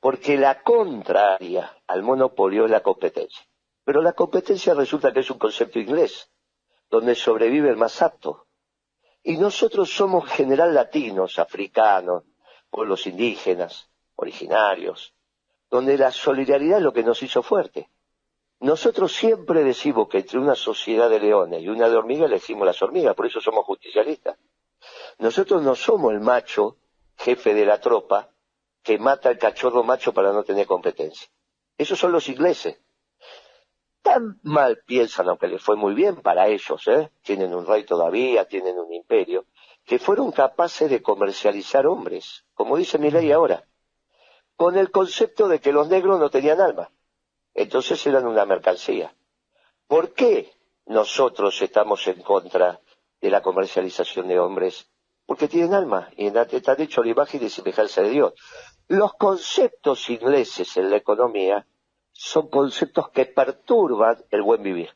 porque 0.00 0.36
la 0.36 0.62
contraria 0.62 1.76
al 1.86 2.02
monopolio 2.02 2.64
es 2.64 2.70
la 2.70 2.82
competencia. 2.82 3.46
Pero 3.84 4.02
la 4.02 4.14
competencia 4.14 4.74
resulta 4.74 5.12
que 5.12 5.20
es 5.20 5.30
un 5.30 5.38
concepto 5.38 5.78
inglés, 5.78 6.30
donde 6.90 7.14
sobrevive 7.14 7.70
el 7.70 7.76
más 7.76 8.02
apto. 8.02 8.48
Y 9.22 9.36
nosotros 9.36 9.90
somos 9.90 10.28
general 10.28 10.74
latinos, 10.74 11.38
africanos, 11.38 12.24
pueblos 12.70 13.06
indígenas, 13.06 13.90
originarios, 14.16 15.15
donde 15.70 15.98
la 15.98 16.12
solidaridad 16.12 16.78
es 16.78 16.84
lo 16.84 16.92
que 16.92 17.02
nos 17.02 17.22
hizo 17.22 17.42
fuerte. 17.42 17.90
Nosotros 18.60 19.12
siempre 19.12 19.64
decimos 19.64 20.08
que 20.08 20.18
entre 20.18 20.38
una 20.38 20.54
sociedad 20.54 21.10
de 21.10 21.20
leones 21.20 21.62
y 21.62 21.68
una 21.68 21.88
de 21.88 21.96
hormigas 21.96 22.30
elegimos 22.30 22.66
las 22.66 22.80
hormigas, 22.80 23.14
por 23.14 23.26
eso 23.26 23.40
somos 23.40 23.64
justicialistas. 23.66 24.38
Nosotros 25.18 25.62
no 25.62 25.74
somos 25.74 26.12
el 26.12 26.20
macho, 26.20 26.78
jefe 27.18 27.52
de 27.54 27.66
la 27.66 27.80
tropa, 27.80 28.30
que 28.82 28.98
mata 28.98 29.28
al 29.28 29.38
cachorro 29.38 29.82
macho 29.82 30.12
para 30.12 30.32
no 30.32 30.42
tener 30.42 30.66
competencia. 30.66 31.28
Esos 31.76 31.98
son 31.98 32.12
los 32.12 32.28
ingleses. 32.28 32.80
Tan 34.00 34.38
mal 34.42 34.82
piensan, 34.86 35.28
aunque 35.28 35.48
les 35.48 35.60
fue 35.60 35.76
muy 35.76 35.92
bien 35.94 36.16
para 36.22 36.46
ellos, 36.46 36.86
¿eh? 36.86 37.10
tienen 37.22 37.54
un 37.54 37.66
rey 37.66 37.84
todavía, 37.84 38.46
tienen 38.46 38.78
un 38.78 38.92
imperio, 38.94 39.46
que 39.84 39.98
fueron 39.98 40.30
capaces 40.30 40.88
de 40.88 41.02
comercializar 41.02 41.86
hombres, 41.86 42.44
como 42.54 42.76
dice 42.76 42.98
mi 42.98 43.10
ley 43.10 43.32
ahora, 43.32 43.66
con 44.56 44.76
el 44.76 44.90
concepto 44.90 45.48
de 45.48 45.60
que 45.60 45.72
los 45.72 45.88
negros 45.88 46.18
no 46.18 46.30
tenían 46.30 46.60
alma. 46.60 46.90
Entonces 47.54 48.04
eran 48.06 48.26
una 48.26 48.44
mercancía. 48.44 49.14
¿Por 49.86 50.12
qué 50.12 50.52
nosotros 50.86 51.60
estamos 51.62 52.06
en 52.06 52.22
contra 52.22 52.80
de 53.20 53.30
la 53.30 53.42
comercialización 53.42 54.28
de 54.28 54.38
hombres? 54.38 54.90
Porque 55.26 55.48
tienen 55.48 55.74
alma 55.74 56.10
y 56.16 56.26
están 56.26 56.80
hechos 56.80 57.04
la 57.04 57.12
imagen 57.12 57.42
y 57.42 57.50
semejanza 57.50 58.02
de 58.02 58.10
Dios. 58.10 58.34
Los 58.88 59.14
conceptos 59.14 60.08
ingleses 60.10 60.76
en 60.76 60.90
la 60.90 60.96
economía 60.96 61.66
son 62.12 62.48
conceptos 62.48 63.10
que 63.10 63.26
perturban 63.26 64.24
el 64.30 64.42
buen 64.42 64.62
vivir. 64.62 64.90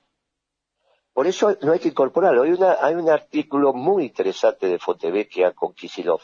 Por 1.12 1.26
eso 1.26 1.56
no 1.62 1.72
hay 1.72 1.80
que 1.80 1.88
incorporarlo. 1.88 2.42
Hay, 2.42 2.56
hay 2.80 2.94
un 2.94 3.10
artículo 3.10 3.72
muy 3.72 4.04
interesante 4.04 4.68
de 4.68 4.78
Fontevecchia 4.78 5.52
con 5.52 5.74
Kisilov, 5.74 6.20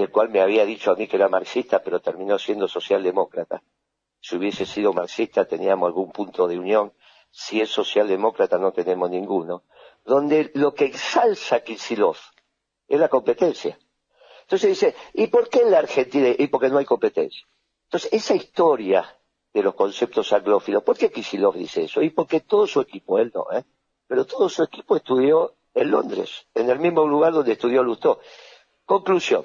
el 0.00 0.10
cual 0.10 0.28
me 0.30 0.40
había 0.40 0.64
dicho 0.64 0.90
a 0.90 0.96
mí 0.96 1.06
que 1.06 1.16
era 1.16 1.28
marxista, 1.28 1.82
pero 1.82 2.00
terminó 2.00 2.38
siendo 2.38 2.68
socialdemócrata 2.68 3.62
si 4.20 4.36
hubiese 4.36 4.66
sido 4.66 4.92
marxista 4.92 5.44
teníamos 5.44 5.86
algún 5.86 6.10
punto 6.10 6.46
de 6.46 6.58
unión, 6.58 6.92
si 7.30 7.60
es 7.60 7.70
socialdemócrata 7.70 8.58
no 8.58 8.72
tenemos 8.72 9.10
ninguno, 9.10 9.64
donde 10.04 10.50
lo 10.54 10.74
que 10.74 10.86
exalza 10.86 11.60
Kisilov 11.60 12.16
es 12.88 12.98
la 12.98 13.08
competencia. 13.08 13.78
Entonces 14.42 14.70
dice, 14.70 14.94
¿y 15.12 15.26
por 15.26 15.48
qué 15.48 15.60
en 15.60 15.70
la 15.70 15.78
Argentina? 15.78 16.28
Y 16.36 16.46
porque 16.48 16.70
no 16.70 16.78
hay 16.78 16.86
competencia. 16.86 17.46
Entonces, 17.84 18.12
esa 18.12 18.34
historia 18.34 19.18
de 19.52 19.62
los 19.62 19.74
conceptos 19.74 20.32
anglófilos, 20.32 20.82
¿por 20.82 20.96
qué 20.96 21.10
Kisilov 21.10 21.54
dice 21.54 21.84
eso? 21.84 22.02
Y 22.02 22.10
porque 22.10 22.40
todo 22.40 22.66
su 22.66 22.80
equipo, 22.80 23.18
él 23.18 23.30
no, 23.34 23.46
¿eh? 23.52 23.64
Pero 24.06 24.24
todo 24.24 24.48
su 24.48 24.62
equipo 24.62 24.96
estudió 24.96 25.54
en 25.74 25.90
Londres, 25.90 26.46
en 26.54 26.70
el 26.70 26.78
mismo 26.78 27.06
lugar 27.06 27.34
donde 27.34 27.52
estudió 27.52 27.82
Lustó. 27.82 28.20
Conclusión, 28.86 29.44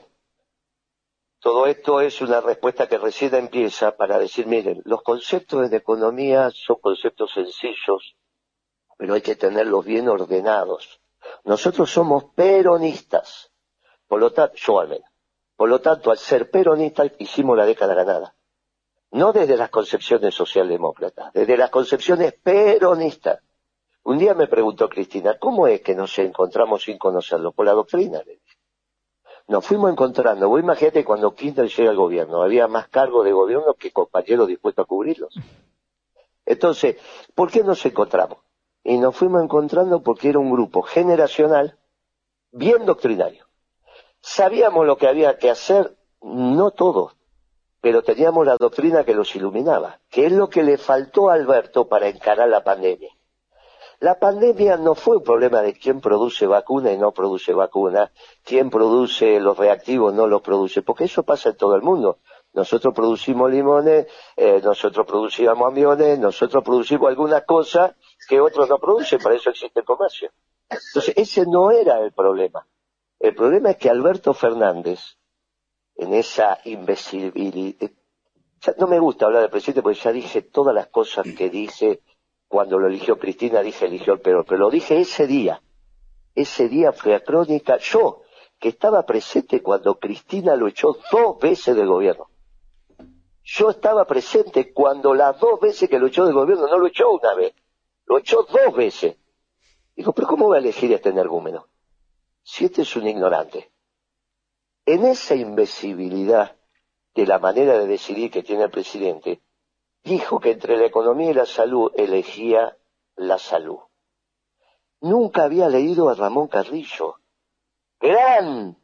todo 1.44 1.68
esto 1.68 2.00
es 2.00 2.22
una 2.22 2.40
respuesta 2.40 2.88
que 2.88 2.98
recién 2.98 3.36
empieza 3.36 3.98
para 3.98 4.18
decir, 4.18 4.48
miren, 4.48 4.82
los 4.86 5.02
conceptos 5.02 5.70
de 5.70 5.76
economía 5.76 6.50
son 6.52 6.78
conceptos 6.80 7.34
sencillos, 7.34 8.16
pero 8.98 9.14
hay 9.14 9.22
que 9.22 9.36
tenerlos 9.36 9.84
bien 9.84 10.08
ordenados. 10.08 11.02
Nosotros 11.44 11.92
somos 11.92 12.24
peronistas, 12.34 13.52
por 14.08 14.22
lo 14.22 14.32
tanto, 14.32 14.56
yo 14.56 14.80
al 14.80 14.88
menos. 14.88 15.10
Por 15.58 15.68
lo 15.68 15.82
tanto, 15.82 16.12
al 16.12 16.18
ser 16.18 16.50
peronistas 16.50 17.12
hicimos 17.20 17.58
la 17.58 17.66
década 17.66 17.94
ganada. 17.94 18.36
No 19.12 19.34
desde 19.34 19.58
las 19.58 19.70
concepciones 19.70 20.34
socialdemócratas, 20.34 21.34
desde 21.34 21.58
las 21.58 21.70
concepciones 21.70 22.36
peronistas. 22.42 23.42
Un 24.04 24.18
día 24.18 24.34
me 24.34 24.48
preguntó 24.48 24.88
Cristina, 24.88 25.38
¿cómo 25.38 25.68
es 25.68 25.82
que 25.82 25.94
nos 25.94 26.18
encontramos 26.20 26.84
sin 26.84 26.98
conocerlo? 26.98 27.52
Por 27.52 27.66
la 27.66 27.74
doctrina 27.74 28.22
nos 29.48 29.66
fuimos 29.66 29.92
encontrando. 29.92 30.50
Vos 30.50 30.60
imagínate 30.60 31.04
cuando 31.04 31.34
Kirchner 31.36 31.70
llega 31.70 31.90
al 31.92 31.98
gobierno, 31.98 32.42
había 32.42 32.68
más 32.68 32.88
cargos 32.88 33.26
de 33.26 33.32
gobierno 33.32 33.74
que 33.74 33.92
compañeros 33.92 34.48
dispuestos 34.48 34.84
a 34.84 34.88
cubrirlos. 34.88 35.36
Entonces, 36.46 36.98
¿por 37.36 37.52
qué 37.52 37.64
nos 37.64 37.86
encontramos? 37.86 38.40
Y 38.84 38.98
nos 38.98 39.16
fuimos 39.16 39.44
encontrando 39.44 40.02
porque 40.02 40.30
era 40.30 40.40
un 40.40 40.52
grupo 40.52 40.82
generacional 40.82 41.78
bien 42.52 42.86
doctrinario. 42.86 43.48
Sabíamos 44.22 44.86
lo 44.86 44.98
que 44.98 45.08
había 45.08 45.38
que 45.38 45.50
hacer, 45.50 45.98
no 46.22 46.72
todos, 46.72 47.16
pero 47.82 48.04
teníamos 48.04 48.46
la 48.46 48.58
doctrina 48.58 49.04
que 49.04 49.14
los 49.14 49.36
iluminaba, 49.36 50.00
que 50.10 50.26
es 50.26 50.32
lo 50.32 50.50
que 50.50 50.64
le 50.64 50.78
faltó 50.78 51.30
a 51.30 51.34
Alberto 51.34 51.88
para 51.88 52.08
encarar 52.08 52.48
la 52.48 52.64
pandemia. 52.64 53.14
La 54.04 54.20
pandemia 54.20 54.76
no 54.76 54.96
fue 54.96 55.16
un 55.16 55.24
problema 55.24 55.62
de 55.62 55.74
quién 55.76 56.02
produce 56.02 56.46
vacuna 56.46 56.92
y 56.92 56.98
no 56.98 57.14
produce 57.14 57.54
vacuna, 57.54 58.12
quién 58.44 58.70
produce 58.70 59.40
los 59.40 59.58
reactivos 59.58 60.14
no 60.14 60.28
los 60.28 60.42
produce, 60.42 60.82
porque 60.82 61.06
eso 61.06 61.24
pasa 61.24 61.52
en 61.52 61.56
todo 61.56 61.74
el 61.78 61.84
mundo. 61.84 62.20
Nosotros 62.52 62.94
producimos 62.94 63.50
limones, 63.50 64.08
eh, 64.36 64.60
nosotros 64.62 65.08
producíamos 65.08 65.72
aviones, 65.72 66.20
nosotros 66.20 66.62
producimos 66.66 67.08
alguna 67.08 67.46
cosa 67.46 67.96
que 68.28 68.42
otros 68.42 68.68
no 68.68 68.78
producen, 68.78 69.22
para 69.22 69.36
eso 69.36 69.52
existe 69.52 69.80
el 69.80 69.86
comercio. 69.86 70.32
Entonces, 70.70 71.14
ese 71.16 71.46
no 71.46 71.72
era 71.72 72.02
el 72.02 72.12
problema. 72.12 72.68
El 73.22 73.34
problema 73.34 73.70
es 73.70 73.78
que 73.78 73.90
Alberto 73.90 74.34
Fernández, 74.34 75.00
en 75.96 76.14
esa 76.14 76.60
imbecilidad, 76.66 77.90
no 78.78 78.88
me 78.88 79.00
gusta 79.00 79.28
hablar 79.28 79.44
del 79.44 79.50
presidente 79.50 79.82
porque 79.82 80.00
ya 80.00 80.12
dije 80.12 80.42
todas 80.42 80.76
las 80.76 80.88
cosas 80.88 81.26
que 81.38 81.50
dice 81.50 82.02
cuando 82.54 82.78
lo 82.78 82.86
eligió 82.86 83.18
Cristina 83.18 83.62
dije 83.62 83.88
eligió 83.88 84.14
el 84.14 84.20
peor, 84.20 84.46
pero 84.48 84.60
lo 84.60 84.70
dije 84.70 85.00
ese 85.00 85.26
día. 85.26 85.64
Ese 86.36 86.70
día 86.70 86.92
fue 86.92 87.16
a 87.16 87.24
crónica, 87.24 87.78
yo, 87.80 88.22
que 88.60 88.70
estaba 88.70 89.08
presente 89.08 89.64
cuando 89.64 89.98
Cristina 89.98 90.56
lo 90.56 90.68
echó 90.68 90.96
dos 91.12 91.40
veces 91.40 91.76
del 91.76 91.88
gobierno. 91.88 92.30
Yo 93.44 93.72
estaba 93.72 94.06
presente 94.06 94.72
cuando 94.72 95.16
las 95.16 95.40
dos 95.40 95.60
veces 95.62 95.90
que 95.90 95.98
lo 95.98 96.06
echó 96.06 96.26
del 96.26 96.36
gobierno, 96.36 96.68
no 96.68 96.78
lo 96.78 96.86
echó 96.86 97.14
una 97.14 97.34
vez, 97.34 97.56
lo 98.06 98.20
echó 98.20 98.44
dos 98.44 98.76
veces. 98.76 99.18
Digo, 99.96 100.14
pero 100.14 100.28
¿cómo 100.28 100.50
va 100.50 100.58
a 100.58 100.60
elegir 100.60 100.94
este 100.94 101.10
energúmeno? 101.10 101.70
Si 102.44 102.66
este 102.66 102.84
es 102.84 102.96
un 102.96 103.08
ignorante. 103.08 103.72
En 104.86 105.06
esa 105.06 105.34
imbecilidad 105.34 106.56
de 107.16 107.26
la 107.26 107.40
manera 107.40 107.80
de 107.80 107.88
decidir 107.88 108.30
que 108.30 108.44
tiene 108.44 108.66
el 108.66 108.70
presidente, 108.70 109.42
dijo 110.04 110.40
que 110.40 110.52
entre 110.52 110.78
la 110.78 110.86
economía 110.86 111.32
y 111.32 111.34
la 111.34 111.46
salud 111.46 111.92
elegía 111.96 112.78
la 113.16 113.38
salud. 113.38 113.80
Nunca 115.02 115.44
había 115.44 115.70
leído 115.70 116.10
a 116.10 116.16
Ramón 116.16 116.48
Carrillo, 116.48 117.16
gran 118.00 118.78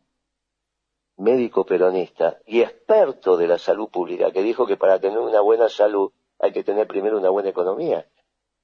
médico 1.17 1.65
peronista 1.65 2.39
y 2.45 2.61
experto 2.61 3.37
de 3.37 3.47
la 3.47 3.57
salud 3.57 3.89
pública, 3.89 4.31
que 4.31 4.41
dijo 4.41 4.65
que 4.65 4.77
para 4.77 4.99
tener 4.99 5.19
una 5.19 5.41
buena 5.41 5.69
salud 5.69 6.11
hay 6.39 6.51
que 6.51 6.63
tener 6.63 6.87
primero 6.87 7.17
una 7.17 7.29
buena 7.29 7.49
economía. 7.49 8.07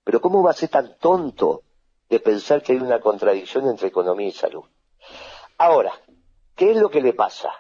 Pero 0.04 0.22
¿cómo 0.22 0.44
va 0.44 0.52
a 0.52 0.54
ser 0.54 0.70
tan 0.70 0.98
tonto 0.98 1.64
de 2.10 2.20
pensar 2.20 2.62
que 2.62 2.74
hay 2.74 2.80
una 2.80 3.00
contradicción 3.00 3.68
entre 3.68 3.90
economía 3.90 4.28
y 4.28 4.32
salud? 4.32 4.64
Ahora, 5.58 5.94
¿qué 6.56 6.72
es 6.72 6.78
lo 6.78 6.90
que 6.90 7.02
le 7.02 7.14
pasa? 7.14 7.52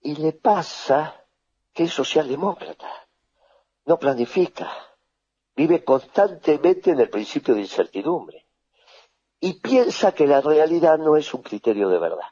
Y 0.00 0.16
le 0.16 0.32
pasa 0.32 1.24
que 1.72 1.84
es 1.84 1.92
socialdemócrata 1.92 2.88
no 3.84 3.98
planifica, 3.98 4.70
vive 5.56 5.84
constantemente 5.84 6.90
en 6.90 7.00
el 7.00 7.10
principio 7.10 7.54
de 7.54 7.62
incertidumbre. 7.62 8.46
Y 9.40 9.54
piensa 9.54 10.12
que 10.12 10.26
la 10.26 10.40
realidad 10.40 10.98
no 10.98 11.16
es 11.16 11.34
un 11.34 11.42
criterio 11.42 11.88
de 11.88 11.98
verdad, 11.98 12.28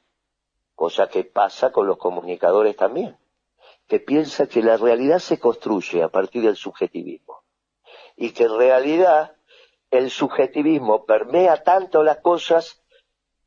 cosa 0.74 1.08
que 1.08 1.24
pasa 1.24 1.72
con 1.72 1.86
los 1.86 1.98
comunicadores 1.98 2.76
también, 2.76 3.18
que 3.88 3.98
piensa 3.98 4.46
que 4.46 4.62
la 4.62 4.76
realidad 4.76 5.18
se 5.18 5.40
construye 5.40 6.02
a 6.02 6.08
partir 6.08 6.42
del 6.42 6.56
subjetivismo. 6.56 7.42
Y 8.16 8.30
que 8.30 8.44
en 8.44 8.56
realidad 8.56 9.36
el 9.90 10.10
subjetivismo 10.10 11.04
permea 11.04 11.64
tanto 11.64 12.04
las 12.04 12.18
cosas 12.18 12.79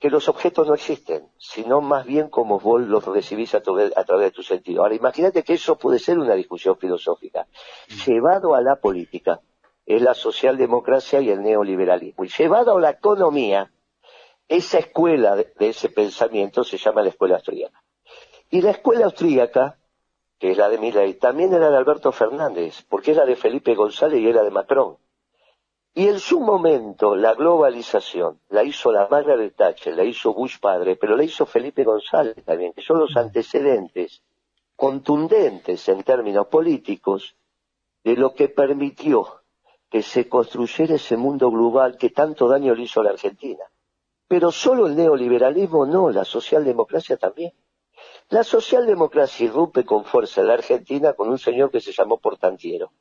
que 0.04 0.10
los 0.10 0.28
objetos 0.28 0.68
no 0.68 0.74
existen, 0.74 1.30
sino 1.38 1.80
más 1.80 2.06
bien 2.06 2.28
como 2.28 2.60
vos 2.60 2.82
los 2.82 3.06
recibís 3.06 3.56
a, 3.56 3.62
través, 3.62 3.94
de 3.96 4.32
tu 4.32 4.44
sentido. 4.44 4.82
Ahora, 4.82 4.96
imagínate 4.96 5.44
que 5.44 5.54
eso 5.54 5.78
puede 5.78 5.98
ser 5.98 6.20
una 6.20 6.34
discusión 6.34 6.76
filosófica. 6.78 7.48
Llevado 8.06 8.54
a 8.54 8.62
la 8.62 8.76
política, 8.76 9.40
es 9.86 10.02
la 10.02 10.14
socialdemocracia 10.14 11.22
y 11.22 11.30
el 11.30 11.42
neoliberalismo. 11.42 12.26
Y 12.26 12.28
llevado 12.28 12.76
a 12.76 12.82
la 12.82 12.90
economía, 12.90 13.72
esa 14.50 14.80
escuela 14.80 15.38
de, 15.38 15.54
ese 15.60 15.88
pensamiento 15.88 16.66
se 16.66 16.76
llama 16.76 17.02
la 17.02 17.08
escuela 17.08 17.36
austríaca. 17.36 17.82
Y 18.50 18.60
la 18.60 18.72
escuela 18.72 19.06
austríaca, 19.06 19.80
que 20.38 20.52
es 20.52 20.58
la 20.58 20.68
de 20.68 20.80
Milley, 20.80 21.14
también 21.14 21.54
era 21.54 21.70
de 21.70 21.78
Alberto 21.78 22.12
Fernández, 22.12 22.84
porque 22.90 23.12
era 23.12 23.24
de 23.24 23.38
Felipe 23.38 23.74
González 23.74 24.20
y 24.20 24.28
era 24.28 24.44
de 24.44 24.52
Macron. 24.52 24.98
Y 25.96 26.08
en 26.08 26.20
su 26.20 26.40
momento 26.40 27.16
la 27.16 27.36
globalización 27.36 28.40
la 28.50 28.64
hizo 28.64 28.92
la 28.92 29.08
Margaret 29.10 29.56
Thatcher, 29.56 29.96
la 29.96 30.04
hizo 30.04 30.34
Bush 30.34 30.60
padre, 30.60 30.96
pero 30.96 31.16
la 31.16 31.24
hizo 31.24 31.46
Felipe 31.46 31.84
González 31.84 32.44
también, 32.44 32.74
que 32.74 32.82
son 32.82 32.98
los 33.00 33.16
antecedentes 33.16 34.24
contundentes 34.76 35.88
en 35.90 36.04
términos 36.04 36.48
políticos 36.48 37.36
de 38.04 38.16
lo 38.16 38.34
que 38.34 38.50
permitió 38.50 39.44
que 39.90 40.02
se 40.02 40.28
construyera 40.28 40.96
ese 40.96 41.16
mundo 41.16 41.52
global 41.52 41.98
que 41.98 42.10
tanto 42.10 42.48
daño 42.48 42.74
le 42.74 42.82
hizo 42.82 43.02
a 43.02 43.04
la 43.04 43.12
Argentina. 43.12 43.64
Pero 44.28 44.52
solo 44.52 44.88
el 44.88 44.96
neoliberalismo 44.96 45.86
no, 45.86 46.10
la 46.10 46.26
socialdemocracia 46.26 47.18
también. 47.18 47.54
La 48.30 48.44
socialdemocracia 48.44 49.46
irrumpe 49.46 49.86
con 49.86 50.06
fuerza 50.06 50.42
en 50.42 50.48
la 50.48 50.54
Argentina 50.54 51.14
con 51.14 51.30
un 51.30 51.38
señor 51.38 51.70
que 51.70 51.82
se 51.82 51.92
llamó 51.92 52.18
Portantiero, 52.18 52.92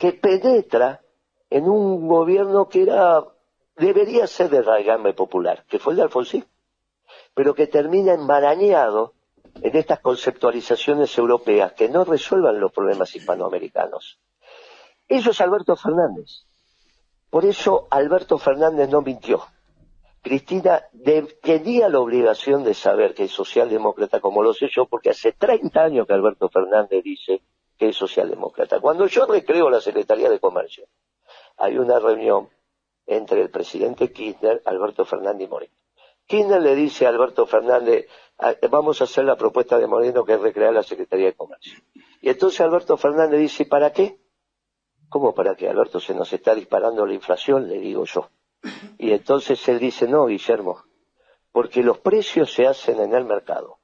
que 0.00 0.14
penetra 0.14 1.03
en 1.50 1.68
un 1.68 2.08
gobierno 2.08 2.68
que 2.68 2.82
era 2.82 3.24
debería 3.76 4.26
ser 4.26 4.50
de 4.50 4.62
raigambre 4.62 5.14
popular, 5.14 5.64
que 5.68 5.78
fue 5.78 5.92
el 5.92 5.98
de 5.98 6.02
Alfonsín, 6.04 6.46
pero 7.34 7.54
que 7.54 7.66
termina 7.66 8.14
embarañado 8.14 9.14
en 9.60 9.76
estas 9.76 10.00
conceptualizaciones 10.00 11.16
europeas 11.18 11.72
que 11.72 11.88
no 11.88 12.04
resuelvan 12.04 12.60
los 12.60 12.72
problemas 12.72 13.14
hispanoamericanos. 13.14 14.20
Eso 15.08 15.30
es 15.30 15.40
Alberto 15.40 15.76
Fernández. 15.76 16.46
Por 17.30 17.44
eso 17.44 17.86
Alberto 17.90 18.38
Fernández 18.38 18.88
no 18.88 19.02
mintió. 19.02 19.44
Cristina 20.22 20.84
tenía 21.42 21.88
la 21.88 22.00
obligación 22.00 22.64
de 22.64 22.72
saber 22.72 23.12
que 23.12 23.24
es 23.24 23.32
socialdemócrata 23.32 24.20
como 24.20 24.42
lo 24.42 24.54
sé 24.54 24.68
yo, 24.70 24.86
porque 24.86 25.10
hace 25.10 25.32
30 25.32 25.82
años 25.82 26.06
que 26.06 26.14
Alberto 26.14 26.48
Fernández 26.48 27.02
dice 27.04 27.42
que 27.76 27.88
es 27.88 27.96
socialdemócrata. 27.96 28.80
Cuando 28.80 29.06
yo 29.06 29.26
recreo 29.26 29.68
la 29.68 29.80
Secretaría 29.80 30.30
de 30.30 30.40
Comercio, 30.40 30.86
hay 31.56 31.78
una 31.78 31.98
reunión 31.98 32.48
entre 33.06 33.42
el 33.42 33.50
presidente 33.50 34.12
Kirchner, 34.12 34.62
Alberto 34.64 35.04
Fernández 35.04 35.46
y 35.46 35.50
Moreno. 35.50 35.74
Kirchner 36.26 36.60
le 36.60 36.74
dice 36.74 37.06
a 37.06 37.10
Alberto 37.10 37.46
Fernández, 37.46 38.08
ah, 38.38 38.54
vamos 38.70 39.00
a 39.00 39.04
hacer 39.04 39.24
la 39.24 39.36
propuesta 39.36 39.78
de 39.78 39.86
Moreno 39.86 40.24
que 40.24 40.34
es 40.34 40.40
recrear 40.40 40.72
la 40.72 40.82
Secretaría 40.82 41.26
de 41.26 41.34
Comercio. 41.34 41.78
Y 42.22 42.30
entonces 42.30 42.60
Alberto 42.60 42.96
Fernández 42.96 43.40
dice, 43.40 43.66
¿para 43.66 43.92
qué? 43.92 44.18
¿Cómo 45.08 45.34
para 45.34 45.54
qué, 45.54 45.68
Alberto? 45.68 46.00
Se 46.00 46.14
nos 46.14 46.32
está 46.32 46.54
disparando 46.54 47.04
la 47.06 47.14
inflación, 47.14 47.68
le 47.68 47.78
digo 47.78 48.04
yo. 48.04 48.30
Y 48.98 49.12
entonces 49.12 49.68
él 49.68 49.78
dice, 49.78 50.08
no, 50.08 50.26
Guillermo, 50.26 50.84
porque 51.52 51.82
los 51.82 51.98
precios 51.98 52.52
se 52.52 52.66
hacen 52.66 52.98
en 53.00 53.14
el 53.14 53.24
mercado 53.24 53.78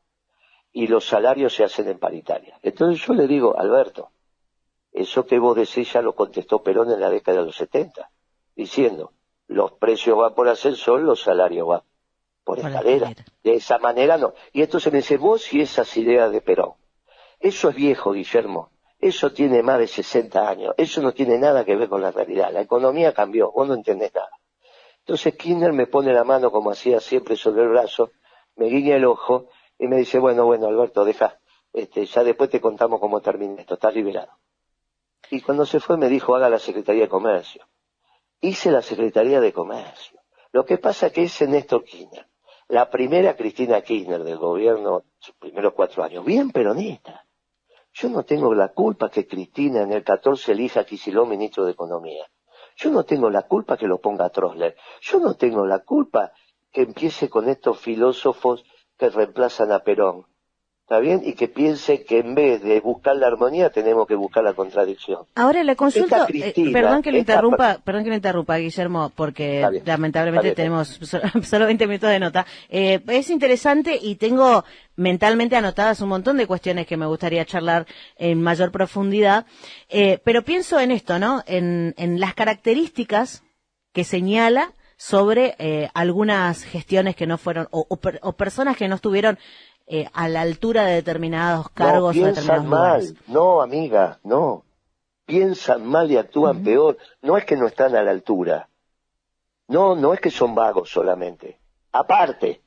y 0.73 0.87
los 0.87 1.05
salarios 1.05 1.55
se 1.55 1.65
hacen 1.65 1.89
en 1.89 1.99
paritaria. 1.99 2.59
Entonces 2.63 3.07
yo 3.07 3.15
le 3.15 3.27
digo, 3.27 3.57
Alberto, 3.59 4.11
eso 4.93 5.27
que 5.27 5.39
vos 5.39 5.57
decís 5.57 5.93
ya 5.93 6.03
lo 6.03 6.15
contestó 6.15 6.63
Perón 6.63 6.91
en 6.91 7.01
la 7.01 7.11
década 7.11 7.39
de 7.39 7.47
los 7.47 7.57
70, 7.57 8.11
diciendo, 8.57 9.13
los 9.47 9.73
precios 9.73 10.17
van 10.17 10.35
por 10.35 10.49
ascensor, 10.49 11.01
los 11.01 11.23
salarios 11.23 11.67
van 11.67 11.83
por, 12.45 12.59
escalera. 12.59 13.13
De 13.43 13.55
esa 13.55 13.79
manera 13.79 14.17
no. 14.17 14.35
Y 14.53 14.63
entonces 14.63 14.93
me 14.93 14.99
dice, 14.99 15.17
vos 15.17 15.53
y 15.53 15.61
esas 15.61 15.97
ideas 15.97 16.31
de 16.33 16.41
Perón. 16.41 16.75
Eso 17.39 17.71
es 17.71 17.77
viejo, 17.77 18.13
Guillermo. 18.13 18.71
Eso 18.99 19.33
tiene 19.33 19.63
más 19.63 19.79
de 19.79 19.87
60 19.87 20.49
años. 20.49 20.75
Eso 20.77 21.01
no 21.01 21.13
tiene 21.13 21.39
nada 21.39 21.65
que 21.65 21.75
ver 21.75 21.89
con 21.89 22.03
la 22.03 22.11
realidad. 22.11 22.53
La 22.53 22.61
economía 22.61 23.15
cambió. 23.15 23.51
Vos 23.51 23.67
no 23.67 23.75
entendés 23.75 24.13
nada. 24.15 24.31
Entonces 25.01 25.37
Kirchner 25.37 25.73
me 25.73 25.87
pone 25.87 26.13
la 26.13 26.25
mano 26.25 26.51
como 26.51 26.71
hacía 26.71 27.01
siempre 27.01 27.35
sobre 27.35 27.63
el 27.63 27.71
brazo, 27.71 28.13
me 28.57 28.67
guiña 28.67 28.97
el 28.97 29.07
ojo 29.07 29.49
y 29.79 29.89
me 29.89 29.97
dice, 29.97 30.19
bueno, 30.19 30.45
bueno, 30.45 30.69
Alberto, 30.69 31.05
deja, 31.05 31.41
este, 31.73 32.07
ya 32.07 32.23
después 32.23 32.51
te 32.51 32.61
contamos 32.61 33.01
cómo 33.01 33.21
termina 33.21 33.61
esto, 33.61 33.75
estás 33.75 33.95
liberado. 33.95 34.31
Y 35.31 35.41
cuando 35.41 35.65
se 35.65 35.81
fue 35.81 35.97
me 35.97 36.09
dijo, 36.09 36.35
haga 36.35 36.49
la 36.49 36.59
Secretaría 36.59 37.03
de 37.03 37.09
Comercio. 37.09 37.67
Hice 38.41 38.71
la 38.71 38.83
Secretaría 38.83 39.41
de 39.41 39.53
Comercio. 39.53 40.21
Lo 40.53 40.65
que 40.65 40.79
pasa 40.79 41.07
es 41.07 41.13
que 41.13 41.23
ese 41.23 41.47
Néstor 41.47 41.85
Kirchner, 41.85 42.27
la 42.69 42.91
primera 42.91 43.37
Cristina 43.37 43.81
Kirchner 43.81 44.25
del 44.25 44.39
gobierno, 44.39 45.05
sus 45.19 45.35
primeros 45.37 45.75
cuatro 45.75 46.03
años, 46.03 46.25
bien 46.25 46.51
peronista. 46.51 47.27
Yo 47.93 48.09
no 48.09 48.25
tengo 48.25 48.55
la 48.55 48.69
culpa 48.69 49.11
que 49.11 49.27
Cristina 49.27 49.83
en 49.83 49.93
el 49.93 50.03
14 50.03 50.53
elija 50.53 50.81
a 50.81 51.25
ministro 51.25 51.65
de 51.65 51.73
Economía. 51.73 52.27
Yo 52.77 52.91
no 52.91 53.05
tengo 53.05 53.31
la 53.31 53.43
culpa 53.43 53.77
que 53.77 53.87
lo 53.87 54.01
ponga 54.01 54.31
Trosler. 54.31 54.77
Yo 55.01 55.19
no 55.19 55.35
tengo 55.35 55.67
la 55.67 55.81
culpa 55.81 56.33
que 56.73 56.83
empiece 56.83 57.29
con 57.29 57.49
estos 57.49 57.79
filósofos 57.79 58.65
que 58.97 59.11
reemplazan 59.11 59.73
a 59.73 59.81
Perón. 59.81 60.27
¿Está 60.91 60.99
bien? 60.99 61.23
Y 61.25 61.35
que 61.35 61.47
piense 61.47 62.03
que 62.03 62.19
en 62.19 62.35
vez 62.35 62.65
de 62.65 62.81
buscar 62.81 63.15
la 63.15 63.29
armonía 63.29 63.71
tenemos 63.71 64.09
que 64.09 64.17
buscar 64.17 64.43
la 64.43 64.55
contradicción. 64.55 65.21
Ahora 65.37 65.63
le 65.63 65.77
consulto, 65.77 66.27
eh, 66.35 66.53
perdón 66.73 67.01
que 67.01 67.13
le 67.13 67.21
interrumpa, 67.21 67.79
perdón 67.85 68.03
que 68.03 68.11
le 68.11 68.17
interrumpa, 68.17 68.57
Guillermo, 68.57 69.13
porque 69.15 69.83
lamentablemente 69.85 70.51
tenemos 70.51 70.99
solo 71.45 71.67
20 71.67 71.87
minutos 71.87 72.11
de 72.11 72.19
nota. 72.19 72.45
Eh, 72.69 73.01
es 73.07 73.31
interesante 73.31 74.01
y 74.03 74.17
tengo 74.17 74.65
mentalmente 74.97 75.55
anotadas 75.55 76.01
un 76.01 76.09
montón 76.09 76.37
de 76.39 76.49
cuestiones 76.49 76.89
que 76.89 76.97
me 76.97 77.07
gustaría 77.07 77.45
charlar 77.45 77.87
en 78.17 78.43
mayor 78.43 78.73
profundidad, 78.73 79.47
eh, 79.89 80.19
pero 80.25 80.43
pienso 80.43 80.81
en 80.81 80.91
esto, 80.91 81.21
¿no? 81.21 81.45
En, 81.47 81.95
las 82.19 82.35
características 82.35 83.45
que 83.93 84.03
señala 84.03 84.73
sobre 84.97 85.55
algunas 85.95 86.65
gestiones 86.65 87.15
que 87.15 87.29
no 87.29 87.39
fueron, 87.39 87.69
o, 87.71 87.87
o 87.89 88.33
personas 88.33 88.77
que 88.77 88.89
no 88.89 88.97
estuvieron 88.97 89.39
eh, 89.93 90.09
a 90.13 90.29
la 90.29 90.43
altura 90.43 90.85
de 90.85 90.95
determinados 90.95 91.69
cargos 91.71 92.15
no, 92.15 92.23
piensan 92.23 92.69
mal, 92.69 93.19
no, 93.27 93.61
amiga, 93.61 94.21
no. 94.23 94.63
Piensan 95.27 95.85
mal 95.85 96.09
y 96.13 96.17
actúan 96.17 96.63
peor. 96.63 96.97
No 97.23 97.37
es 97.37 97.45
que 97.45 97.57
no 97.57 97.67
están 97.67 97.97
a 97.97 98.03
la 98.05 98.13
altura. 98.13 98.69
No, 99.67 99.97
no 99.97 100.15
es 100.15 100.21
que 100.21 100.31
son 100.31 100.55
vagos 100.55 100.91
solamente. 100.91 101.59
Aparte, 101.91 102.63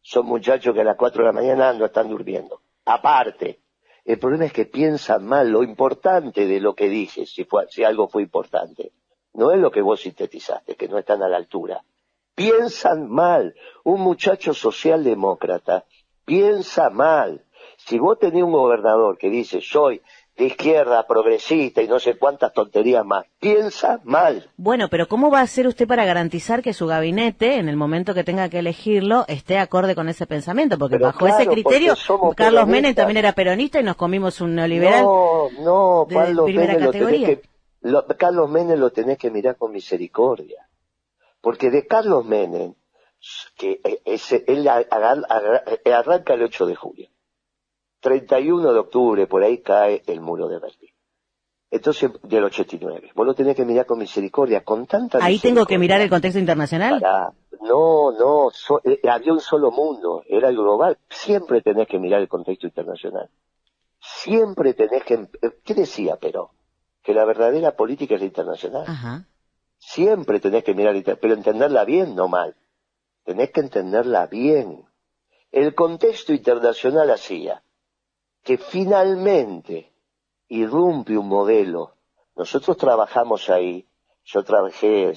son 0.00 0.24
muchachos 0.24 0.74
que 0.74 0.80
a 0.80 0.84
las 0.84 0.96
cuatro 0.96 1.22
de 1.22 1.26
la 1.26 1.32
mañana 1.32 1.70
no 1.74 1.84
están 1.84 2.08
durmiendo. 2.08 2.62
Aparte. 2.86 3.60
El 4.06 4.18
problema 4.18 4.46
es 4.46 4.52
que 4.54 4.64
piensan 4.64 5.26
mal 5.26 5.50
lo 5.50 5.62
importante 5.62 6.46
de 6.46 6.60
lo 6.60 6.74
que 6.74 6.88
dices, 6.88 7.30
si, 7.30 7.44
fue, 7.44 7.66
si 7.68 7.84
algo 7.84 8.08
fue 8.08 8.22
importante. 8.22 8.92
No 9.34 9.52
es 9.52 9.58
lo 9.58 9.70
que 9.70 9.82
vos 9.82 10.00
sintetizaste, 10.00 10.76
que 10.76 10.88
no 10.88 10.96
están 10.96 11.22
a 11.22 11.28
la 11.28 11.36
altura. 11.36 11.84
Piensan 12.34 13.10
mal. 13.10 13.54
Un 13.82 14.00
muchacho 14.00 14.54
socialdemócrata 14.54 15.84
piensa 16.24 16.90
mal. 16.90 17.44
Si 17.76 17.98
vos 17.98 18.18
tenés 18.18 18.42
un 18.42 18.52
gobernador 18.52 19.18
que 19.18 19.30
dice 19.30 19.60
soy 19.60 20.02
de 20.36 20.46
izquierda, 20.46 21.06
progresista 21.06 21.80
y 21.80 21.86
no 21.86 22.00
sé 22.00 22.18
cuántas 22.18 22.52
tonterías 22.52 23.04
más, 23.04 23.24
piensa 23.38 24.00
mal. 24.02 24.50
Bueno, 24.56 24.88
pero 24.90 25.06
¿cómo 25.06 25.30
va 25.30 25.40
a 25.40 25.42
hacer 25.42 25.66
usted 25.68 25.86
para 25.86 26.04
garantizar 26.04 26.60
que 26.60 26.72
su 26.72 26.86
gabinete, 26.86 27.58
en 27.58 27.68
el 27.68 27.76
momento 27.76 28.14
que 28.14 28.24
tenga 28.24 28.48
que 28.48 28.58
elegirlo, 28.58 29.24
esté 29.28 29.58
acorde 29.58 29.94
con 29.94 30.08
ese 30.08 30.26
pensamiento? 30.26 30.76
Porque 30.76 30.98
bajo 30.98 31.26
ese 31.28 31.46
criterio, 31.46 31.94
Carlos 32.36 32.66
Menem 32.66 32.94
también 32.94 33.18
era 33.18 33.32
peronista 33.32 33.78
y 33.78 33.84
nos 33.84 33.96
comimos 33.96 34.40
un 34.40 34.56
neoliberal 34.56 35.04
no, 35.04 35.50
no, 35.60 36.06
de 36.08 36.14
Carlos 36.14 36.44
primera 36.46 36.78
categoría. 36.78 37.38
Carlos 38.16 38.50
Menem 38.50 38.78
lo 38.78 38.90
tenés 38.90 39.18
que 39.18 39.30
mirar 39.30 39.56
con 39.56 39.70
misericordia. 39.70 40.68
Porque 41.40 41.70
de 41.70 41.86
Carlos 41.86 42.24
Menem 42.24 42.74
que 43.56 43.80
eh, 43.84 44.02
ese, 44.04 44.44
él 44.46 44.66
eh, 44.66 45.92
arranca 45.92 46.34
el 46.34 46.42
8 46.42 46.66
de 46.66 46.74
julio. 46.74 47.08
31 48.00 48.72
de 48.72 48.78
octubre, 48.78 49.26
por 49.26 49.42
ahí 49.42 49.58
cae 49.62 50.02
el 50.06 50.20
muro 50.20 50.48
de 50.48 50.58
Berlín. 50.58 50.90
Entonces, 51.70 52.10
del 52.22 52.44
89. 52.44 53.12
Vos 53.14 53.26
lo 53.26 53.34
tenés 53.34 53.56
que 53.56 53.64
mirar 53.64 53.86
con 53.86 53.98
misericordia, 53.98 54.62
con 54.62 54.86
tanta 54.86 55.18
Ahí 55.24 55.38
tengo 55.38 55.64
que 55.66 55.78
mirar 55.78 56.00
el 56.00 56.10
contexto 56.10 56.38
internacional. 56.38 57.02
no, 57.62 58.12
no, 58.12 58.50
eh, 58.84 59.00
había 59.08 59.32
un 59.32 59.40
solo 59.40 59.70
mundo, 59.70 60.22
era 60.28 60.50
el 60.50 60.56
global. 60.56 60.98
Siempre 61.08 61.62
tenés 61.62 61.88
que 61.88 61.98
mirar 61.98 62.20
el 62.20 62.28
contexto 62.28 62.66
internacional. 62.66 63.28
Siempre 63.98 64.74
tenés 64.74 65.02
que... 65.02 65.26
¿Qué 65.64 65.74
decía 65.74 66.18
pero 66.20 66.50
Que 67.02 67.14
la 67.14 67.24
verdadera 67.24 67.74
política 67.74 68.14
es 68.14 68.20
la 68.20 68.26
internacional. 68.26 69.26
Siempre 69.78 70.40
tenés 70.40 70.62
que 70.62 70.74
mirar, 70.74 70.94
pero 71.18 71.34
entenderla 71.34 71.84
bien, 71.84 72.14
no 72.14 72.28
mal 72.28 72.54
tenés 73.24 73.50
que 73.50 73.60
entenderla 73.60 74.26
bien. 74.26 74.84
El 75.50 75.74
contexto 75.74 76.32
internacional 76.32 77.10
hacía 77.10 77.62
que 78.42 78.58
finalmente 78.58 79.92
irrumpe 80.48 81.16
un 81.16 81.28
modelo. 81.28 81.96
Nosotros 82.36 82.76
trabajamos 82.76 83.48
ahí, 83.48 83.88
yo 84.24 84.42
trabajé 84.42 85.12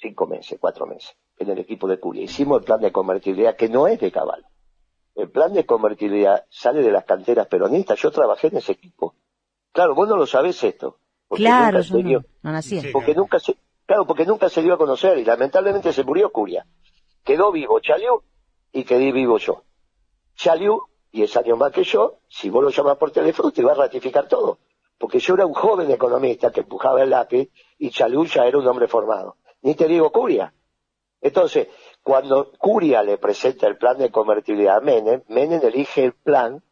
cinco 0.00 0.26
meses, 0.26 0.58
cuatro 0.60 0.86
meses 0.86 1.16
en 1.38 1.50
el 1.50 1.58
equipo 1.58 1.88
de 1.88 1.98
Curia. 1.98 2.24
Hicimos 2.24 2.60
el 2.60 2.64
plan 2.64 2.80
de 2.80 2.92
convertibilidad 2.92 3.56
que 3.56 3.68
no 3.68 3.86
es 3.88 3.98
de 3.98 4.12
Cabal. 4.12 4.46
El 5.14 5.30
plan 5.30 5.52
de 5.52 5.66
convertibilidad 5.66 6.44
sale 6.50 6.82
de 6.82 6.92
las 6.92 7.04
canteras 7.04 7.46
peronistas. 7.48 7.98
Yo 7.98 8.10
trabajé 8.10 8.48
en 8.48 8.58
ese 8.58 8.72
equipo. 8.72 9.14
Claro, 9.72 9.94
vos 9.94 10.08
no 10.08 10.16
lo 10.16 10.26
sabés 10.26 10.62
esto, 10.64 10.98
claro, 11.28 11.78
no, 11.78 12.24
Porque 12.92 13.14
nunca 13.14 13.38
se, 13.38 13.56
claro, 13.86 14.04
porque 14.06 14.26
nunca 14.26 14.48
se 14.48 14.62
dio 14.62 14.74
a 14.74 14.78
conocer 14.78 15.18
y 15.18 15.24
lamentablemente 15.24 15.92
se 15.92 16.04
murió 16.04 16.30
Curia. 16.30 16.66
Quedó 17.24 17.52
vivo 17.52 17.80
Chaliú 17.80 18.22
y 18.72 18.84
quedé 18.84 19.12
vivo 19.12 19.38
yo. 19.38 19.64
Chaliú, 20.34 20.82
es 21.12 21.36
años 21.36 21.58
más 21.58 21.72
que 21.72 21.84
yo, 21.84 22.20
si 22.28 22.50
vos 22.50 22.62
lo 22.62 22.70
llamas 22.70 22.96
por 22.96 23.10
teléfono 23.10 23.50
te 23.50 23.62
va 23.62 23.72
a 23.72 23.76
ratificar 23.76 24.28
todo. 24.28 24.58
Porque 24.98 25.18
yo 25.18 25.34
era 25.34 25.46
un 25.46 25.54
joven 25.54 25.90
economista 25.90 26.50
que 26.50 26.60
empujaba 26.60 27.02
el 27.02 27.10
lápiz 27.10 27.50
y 27.78 27.90
Chaliú 27.90 28.24
ya 28.26 28.46
era 28.46 28.58
un 28.58 28.66
hombre 28.66 28.86
formado. 28.86 29.36
Ni 29.62 29.74
te 29.74 29.86
digo 29.86 30.10
Curia. 30.10 30.54
Entonces, 31.20 31.68
cuando 32.02 32.52
Curia 32.52 33.02
le 33.02 33.18
presenta 33.18 33.66
el 33.66 33.76
plan 33.76 33.98
de 33.98 34.10
convertibilidad 34.10 34.78
a 34.78 34.80
Menem, 34.80 35.22
Menem 35.28 35.60
elige 35.62 36.04
el 36.04 36.12
plan 36.14 36.62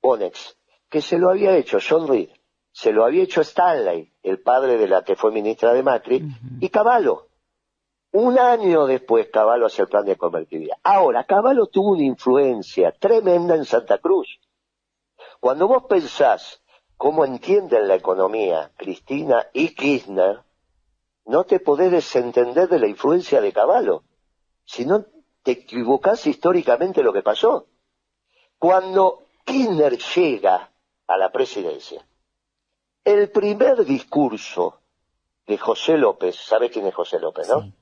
Bonex, 0.00 0.56
que 0.88 1.02
se 1.02 1.18
lo 1.18 1.30
había 1.30 1.56
hecho 1.56 1.78
John 1.86 2.08
Reed, 2.08 2.30
se 2.72 2.92
lo 2.92 3.04
había 3.04 3.24
hecho 3.24 3.42
Stanley, 3.42 4.12
el 4.22 4.40
padre 4.40 4.78
de 4.78 4.88
la 4.88 5.04
que 5.04 5.16
fue 5.16 5.32
ministra 5.32 5.74
de 5.74 5.82
Macri, 5.82 6.24
y 6.60 6.68
Caballo. 6.70 7.26
Un 8.12 8.38
año 8.38 8.86
después 8.86 9.28
Caballo 9.28 9.66
hace 9.66 9.82
el 9.82 9.88
plan 9.88 10.04
de 10.04 10.16
convertibilidad. 10.16 10.76
Ahora, 10.82 11.24
Caballo 11.24 11.66
tuvo 11.66 11.92
una 11.92 12.02
influencia 12.02 12.92
tremenda 12.92 13.54
en 13.54 13.64
Santa 13.64 13.98
Cruz. 13.98 14.40
Cuando 15.38 15.68
vos 15.68 15.84
pensás 15.88 16.60
cómo 16.96 17.24
entienden 17.24 17.86
la 17.86 17.94
economía 17.94 18.72
Cristina 18.76 19.46
y 19.52 19.74
Kirchner, 19.74 20.40
no 21.26 21.44
te 21.44 21.60
podés 21.60 21.92
desentender 21.92 22.68
de 22.68 22.80
la 22.80 22.88
influencia 22.88 23.40
de 23.40 23.52
Caballo. 23.52 24.02
Si 24.64 24.84
no 24.84 25.06
te 25.44 25.52
equivocás 25.52 26.26
históricamente 26.26 27.02
lo 27.02 27.12
que 27.12 27.22
pasó. 27.22 27.68
Cuando 28.58 29.22
Kirchner 29.44 29.96
llega 29.98 30.70
a 31.06 31.16
la 31.16 31.30
presidencia, 31.30 32.04
el 33.04 33.30
primer 33.30 33.84
discurso 33.84 34.80
de 35.46 35.56
José 35.56 35.96
López, 35.96 36.36
¿sabe 36.36 36.70
quién 36.70 36.86
es 36.86 36.94
José 36.94 37.18
López, 37.20 37.48
no? 37.48 37.72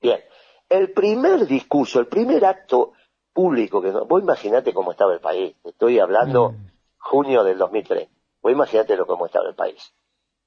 Bien, 0.00 0.20
el 0.68 0.92
primer 0.92 1.46
discurso, 1.46 2.00
el 2.00 2.06
primer 2.06 2.44
acto 2.44 2.92
público 3.32 3.80
que 3.80 3.90
vos 3.90 4.22
imaginate 4.22 4.74
cómo 4.74 4.92
estaba 4.92 5.14
el 5.14 5.20
país, 5.20 5.56
estoy 5.64 5.98
hablando 5.98 6.50
mm. 6.50 6.70
junio 6.98 7.44
del 7.44 7.58
2003, 7.58 8.08
vos 8.42 8.52
imaginate 8.52 8.96
lo 8.96 9.06
cómo 9.06 9.26
estaba 9.26 9.48
el 9.48 9.54
país. 9.54 9.92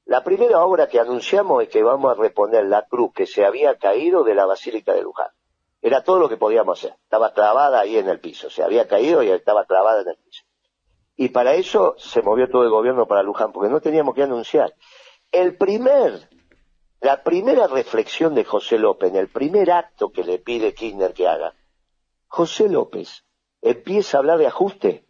La 0.05 0.23
primera 0.23 0.63
obra 0.65 0.87
que 0.87 0.99
anunciamos 0.99 1.63
es 1.63 1.69
que 1.69 1.83
vamos 1.83 2.11
a 2.11 2.21
reponer 2.21 2.65
la 2.65 2.85
cruz 2.87 3.13
que 3.13 3.25
se 3.25 3.45
había 3.45 3.77
caído 3.77 4.23
de 4.23 4.35
la 4.35 4.45
Basílica 4.45 4.93
de 4.93 5.03
Luján. 5.03 5.29
Era 5.81 6.03
todo 6.03 6.19
lo 6.19 6.29
que 6.29 6.37
podíamos 6.37 6.79
hacer. 6.79 6.95
Estaba 7.03 7.33
clavada 7.33 7.79
ahí 7.79 7.97
en 7.97 8.09
el 8.09 8.19
piso. 8.19 8.49
Se 8.49 8.63
había 8.63 8.87
caído 8.87 9.23
y 9.23 9.29
estaba 9.29 9.65
clavada 9.65 10.01
en 10.01 10.09
el 10.09 10.17
piso. 10.17 10.43
Y 11.15 11.29
para 11.29 11.53
eso 11.53 11.95
se 11.97 12.21
movió 12.21 12.49
todo 12.49 12.63
el 12.63 12.69
gobierno 12.69 13.07
para 13.07 13.23
Luján, 13.23 13.51
porque 13.51 13.69
no 13.69 13.79
teníamos 13.79 14.15
que 14.15 14.23
anunciar. 14.23 14.73
El 15.31 15.55
primer, 15.55 16.27
la 17.01 17.23
primera 17.23 17.67
reflexión 17.67 18.35
de 18.35 18.45
José 18.45 18.77
López, 18.77 19.09
en 19.09 19.17
el 19.17 19.27
primer 19.27 19.71
acto 19.71 20.11
que 20.11 20.23
le 20.23 20.37
pide 20.37 20.73
Kirchner 20.73 21.13
que 21.13 21.27
haga, 21.27 21.55
José 22.27 22.69
López 22.69 23.25
empieza 23.61 24.17
a 24.17 24.19
hablar 24.19 24.37
de 24.37 24.47
ajuste 24.47 25.05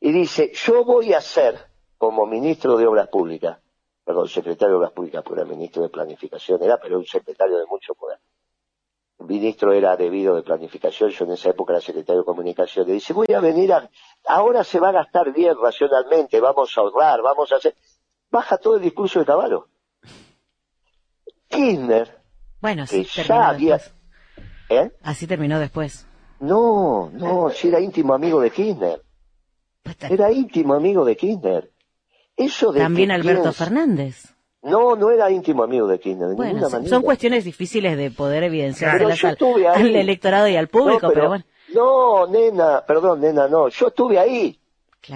y 0.00 0.10
dice, 0.10 0.50
yo 0.54 0.84
voy 0.84 1.12
a 1.12 1.20
ser, 1.20 1.58
como 1.98 2.26
ministro 2.26 2.78
de 2.78 2.86
Obras 2.86 3.08
Públicas, 3.08 3.58
perdón, 4.04 4.28
secretario 4.28 4.72
de 4.72 4.78
Obras 4.78 4.92
Públicas, 4.92 5.22
porque 5.22 5.42
era 5.42 5.50
ministro 5.50 5.82
de 5.82 5.90
Planificación, 5.90 6.62
era, 6.62 6.78
pero 6.78 6.98
un 6.98 7.04
secretario 7.04 7.58
de 7.58 7.66
mucho 7.66 7.94
poder. 7.94 8.18
Ministro 9.18 9.74
era 9.74 9.98
debido 9.98 10.34
de 10.34 10.42
planificación, 10.42 11.10
yo 11.10 11.26
en 11.26 11.32
esa 11.32 11.50
época 11.50 11.74
era 11.74 11.82
secretario 11.82 12.22
de 12.22 12.24
comunicación, 12.24 12.86
le 12.86 12.94
dice, 12.94 13.12
voy 13.12 13.30
a 13.34 13.40
venir 13.40 13.70
a, 13.74 13.90
ahora 14.26 14.64
se 14.64 14.80
va 14.80 14.88
a 14.88 14.92
gastar 14.92 15.30
bien 15.34 15.54
racionalmente, 15.60 16.40
vamos 16.40 16.76
a 16.76 16.80
ahorrar, 16.80 17.20
vamos 17.20 17.52
a 17.52 17.56
hacer, 17.56 17.76
baja 18.30 18.56
todo 18.56 18.76
el 18.76 18.82
discurso 18.82 19.18
de 19.18 19.26
Caballo. 19.26 19.68
Kirchner, 21.50 22.20
bueno, 22.60 22.86
sí, 22.86 23.06
terminó 23.14 23.52
después. 23.52 23.94
¿Eh? 24.68 24.92
Así 25.02 25.26
terminó 25.26 25.58
después. 25.58 26.06
No, 26.40 27.10
no, 27.12 27.50
si 27.50 27.68
era 27.68 27.80
íntimo 27.80 28.14
amigo 28.14 28.40
de 28.40 28.50
Kirchner. 28.50 29.02
Pues 29.82 29.96
era 30.10 30.30
íntimo 30.30 30.74
amigo 30.74 31.04
de 31.04 31.16
Kirchner. 31.16 31.72
Eso 32.36 32.72
de 32.72 32.80
También 32.80 33.10
Alberto 33.10 33.52
Fernández. 33.52 34.34
No, 34.62 34.94
no 34.94 35.10
era 35.10 35.30
íntimo 35.30 35.62
amigo 35.62 35.86
de 35.86 35.98
Kirchner, 35.98 36.28
de 36.28 36.36
ninguna 36.36 36.68
manera. 36.68 36.88
Son 36.88 37.02
cuestiones 37.02 37.44
difíciles 37.44 37.96
de 37.96 38.10
poder 38.10 38.42
evidenciar 38.44 39.00
al, 39.00 39.96
electorado 39.96 40.48
y 40.48 40.56
al 40.56 40.68
público, 40.68 41.10
pero, 41.12 41.28
bueno. 41.28 41.44
No, 41.74 42.26
nena, 42.26 42.84
perdón, 42.86 43.20
nena, 43.20 43.48
no, 43.48 43.68
yo 43.68 43.88
estuve 43.88 44.18
ahí. 44.18 44.59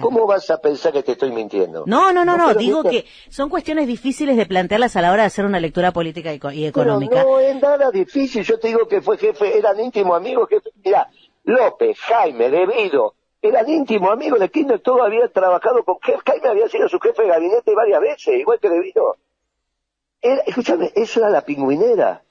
¿Cómo 0.01 0.25
vas 0.25 0.49
a 0.49 0.59
pensar 0.59 0.91
que 0.93 1.03
te 1.03 1.11
estoy 1.11 1.31
mintiendo? 1.31 1.83
No, 1.85 2.11
no, 2.11 2.25
no, 2.25 2.37
no, 2.37 2.53
digo 2.55 2.83
que 2.83 3.05
son 3.29 3.49
cuestiones 3.49 3.87
difíciles 3.87 4.35
de 4.35 4.45
plantearlas 4.45 4.95
a 4.95 5.01
la 5.01 5.11
hora 5.11 5.23
de 5.23 5.27
hacer 5.27 5.45
una 5.45 5.59
lectura 5.59 5.91
política 5.91 6.33
y, 6.33 6.65
económica. 6.65 7.23
no 7.23 7.39
es 7.39 7.61
nada 7.61 7.91
difícil, 7.91 8.43
yo 8.43 8.59
te 8.59 8.69
digo 8.69 8.87
que 8.87 9.01
fue 9.01 9.17
jefe, 9.17 9.57
eran 9.57 9.79
íntimos 9.79 10.17
amigos, 10.17 10.49
jefe, 10.49 10.71
mira, 10.83 11.07
López, 11.43 11.99
Jaime, 11.99 12.49
Debido, 12.49 13.13
eran 13.41 13.69
íntimos 13.69 14.11
amigos 14.11 14.39
de 14.39 14.49
Kirchner, 14.49 14.79
todos 14.79 15.01
habían 15.05 15.31
trabajado 15.31 15.83
con 15.83 15.97
Jaime 15.99 16.47
había 16.47 16.67
sido 16.67 16.89
su 16.89 16.99
jefe 16.99 17.21
de 17.21 17.29
gabinete 17.29 17.75
varias 17.75 18.01
veces, 18.01 18.39
igual 18.39 18.59
que 18.59 18.69
Debido 18.69 19.15
escúchame, 20.45 20.91
eso 20.95 21.19
era 21.19 21.29
la 21.29 21.41
pingüinera. 21.41 22.23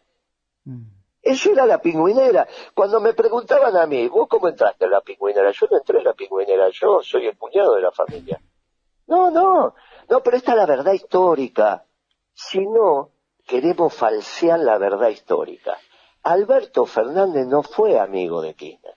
Mm. 0.65 0.94
Eso 1.25 1.53
era 1.53 1.65
la 1.65 1.79
pingüinera. 1.79 2.47
Cuando 2.75 3.01
me 3.01 3.15
preguntaban 3.15 3.75
a 3.79 3.87
mí, 3.87 4.07
¿vos 4.09 4.29
cómo 4.29 4.49
entraste 4.49 4.85
en 4.85 4.91
la 4.91 5.01
pingüinera? 5.01 5.51
Yo 5.53 5.67
no 5.71 5.79
entré 5.79 5.99
en 5.99 6.05
la 6.05 6.13
pingüinera, 6.13 6.69
yo 6.69 7.03
soy 7.03 7.27
el 7.27 7.37
puñado 7.37 7.75
de 7.77 7.81
la 7.81 7.91
familia. 7.91 8.39
No, 9.07 9.31
no, 9.31 9.75
no, 10.11 10.23
pero 10.23 10.37
esta 10.37 10.53
es 10.53 10.59
la 10.59 10.67
verdad 10.67 10.93
histórica. 10.93 11.87
Si 12.35 12.67
no, 12.67 13.13
queremos 13.47 13.95
falsear 13.95 14.61
la 14.61 14.77
verdad 14.77 15.09
histórica. 15.09 15.79
Alberto 16.23 16.85
Fernández 16.85 17.47
no 17.47 17.63
fue 17.63 17.99
amigo 17.99 18.43
de 18.43 18.55
Kirchner. 18.55 18.95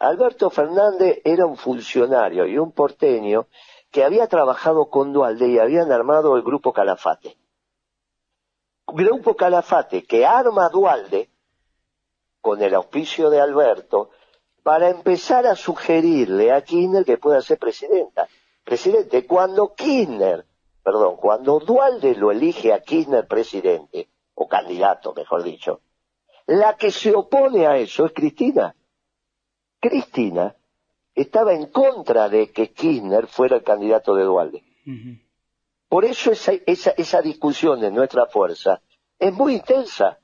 Alberto 0.00 0.50
Fernández 0.50 1.20
era 1.24 1.46
un 1.46 1.56
funcionario 1.56 2.46
y 2.46 2.58
un 2.58 2.72
porteño 2.72 3.46
que 3.92 4.02
había 4.02 4.26
trabajado 4.26 4.88
con 4.88 5.12
Dualde 5.12 5.48
y 5.48 5.58
habían 5.58 5.92
armado 5.92 6.36
el 6.36 6.42
grupo 6.42 6.72
Calafate. 6.72 7.36
Grupo 8.88 9.36
Calafate 9.36 10.04
que 10.04 10.26
arma 10.26 10.66
a 10.66 10.68
Dualde 10.70 11.29
con 12.40 12.62
el 12.62 12.74
auspicio 12.74 13.30
de 13.30 13.40
Alberto 13.40 14.10
para 14.62 14.90
empezar 14.90 15.46
a 15.46 15.56
sugerirle 15.56 16.52
a 16.52 16.62
Kirchner 16.62 17.04
que 17.04 17.18
pueda 17.18 17.40
ser 17.40 17.58
presidenta. 17.58 18.28
Presidente, 18.64 19.26
cuando 19.26 19.74
Kirchner, 19.74 20.44
perdón, 20.82 21.16
cuando 21.16 21.58
Dualde 21.58 22.14
lo 22.14 22.30
elige 22.30 22.72
a 22.72 22.80
Kirchner 22.80 23.26
presidente, 23.26 24.08
o 24.34 24.48
candidato, 24.48 25.12
mejor 25.12 25.42
dicho, 25.42 25.80
la 26.46 26.76
que 26.76 26.90
se 26.90 27.14
opone 27.14 27.66
a 27.66 27.76
eso 27.76 28.06
es 28.06 28.12
Cristina. 28.12 28.74
Cristina 29.80 30.56
estaba 31.14 31.52
en 31.52 31.66
contra 31.66 32.28
de 32.28 32.50
que 32.50 32.72
Kirchner 32.72 33.26
fuera 33.26 33.56
el 33.56 33.62
candidato 33.62 34.14
de 34.14 34.24
Dualde. 34.24 34.64
Por 35.88 36.04
eso 36.04 36.30
esa, 36.30 36.52
esa, 36.66 36.92
esa 36.92 37.20
discusión 37.20 37.80
de 37.80 37.90
nuestra 37.90 38.26
fuerza 38.26 38.80
es 39.18 39.32
muy 39.32 39.56
intensa. 39.56 40.19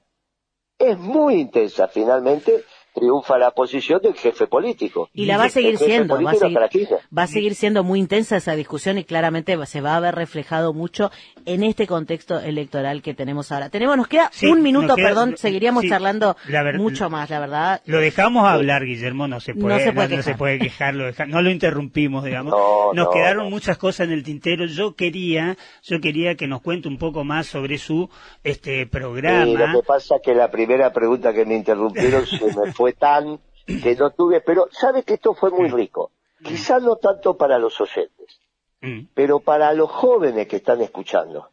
Es 0.78 0.98
muy 0.98 1.36
intensa. 1.40 1.88
Finalmente, 1.88 2.64
triunfa 2.96 3.36
la 3.38 3.50
posición 3.50 4.00
del 4.00 4.14
jefe 4.14 4.46
político. 4.46 5.10
Y 5.12 5.26
la 5.26 5.36
va 5.36 5.44
a 5.44 5.48
seguir 5.50 5.76
siendo, 5.76 6.18
va 6.20 7.22
a 7.22 7.26
seguir, 7.26 7.54
siendo 7.54 7.84
muy 7.84 8.00
intensa 8.00 8.36
esa 8.36 8.56
discusión 8.56 8.96
y 8.96 9.04
claramente 9.04 9.56
se 9.66 9.80
va 9.80 9.96
a 9.96 10.00
ver 10.00 10.14
reflejado 10.14 10.72
mucho 10.72 11.10
en 11.44 11.62
este 11.62 11.86
contexto 11.86 12.40
electoral 12.40 13.02
que 13.02 13.14
tenemos 13.14 13.52
ahora. 13.52 13.68
Tenemos, 13.68 13.96
nos 13.96 14.08
queda 14.08 14.30
un 14.42 14.62
minuto, 14.62 14.96
perdón, 14.96 15.36
seguiríamos 15.36 15.84
charlando 15.86 16.36
mucho 16.78 17.10
más, 17.10 17.28
la 17.28 17.40
verdad. 17.40 17.82
Lo 17.84 18.00
dejamos 18.00 18.48
hablar, 18.48 18.84
Guillermo, 18.84 19.28
no 19.28 19.40
se 19.40 19.54
puede, 19.54 19.92
no 19.92 20.22
se 20.22 20.34
puede, 20.34 20.58
quejar, 20.58 20.94
no 20.94 21.42
lo 21.42 21.50
interrumpimos, 21.50 22.24
digamos. 22.24 22.54
nos 22.94 23.08
quedaron 23.10 23.50
muchas 23.50 23.76
cosas 23.76 24.06
en 24.06 24.12
el 24.12 24.22
tintero. 24.22 24.64
Yo 24.64 24.94
quería, 24.94 25.56
yo 25.82 26.00
quería 26.00 26.34
que 26.34 26.46
nos 26.46 26.62
cuente 26.62 26.88
un 26.88 26.98
poco 26.98 27.24
más 27.24 27.46
sobre 27.46 27.76
su 27.76 28.08
este 28.42 28.86
programa. 28.86 29.44
lo 29.44 29.80
que 29.80 29.86
pasa 29.86 30.16
es 30.16 30.22
que 30.22 30.34
la 30.34 30.50
primera 30.50 30.92
pregunta 30.92 31.34
que 31.34 31.44
me 31.44 31.56
interrumpieron 31.56 32.26
se 32.26 32.44
me 32.46 32.72
fue 32.72 32.85
tan 32.92 33.40
que 33.66 33.96
no 33.96 34.10
tuve, 34.10 34.40
pero 34.40 34.68
sabe 34.70 35.02
que 35.02 35.14
esto 35.14 35.34
fue 35.34 35.50
muy 35.50 35.68
rico. 35.68 36.12
Quizás 36.42 36.82
no 36.82 36.96
tanto 36.96 37.36
para 37.36 37.58
los 37.58 37.80
oyentes, 37.80 38.40
mm. 38.80 39.08
pero 39.14 39.40
para 39.40 39.72
los 39.72 39.90
jóvenes 39.90 40.46
que 40.46 40.56
están 40.56 40.80
escuchando, 40.82 41.50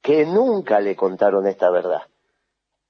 que 0.00 0.24
nunca 0.24 0.80
le 0.80 0.96
contaron 0.96 1.46
esta 1.46 1.70
verdad. 1.70 2.02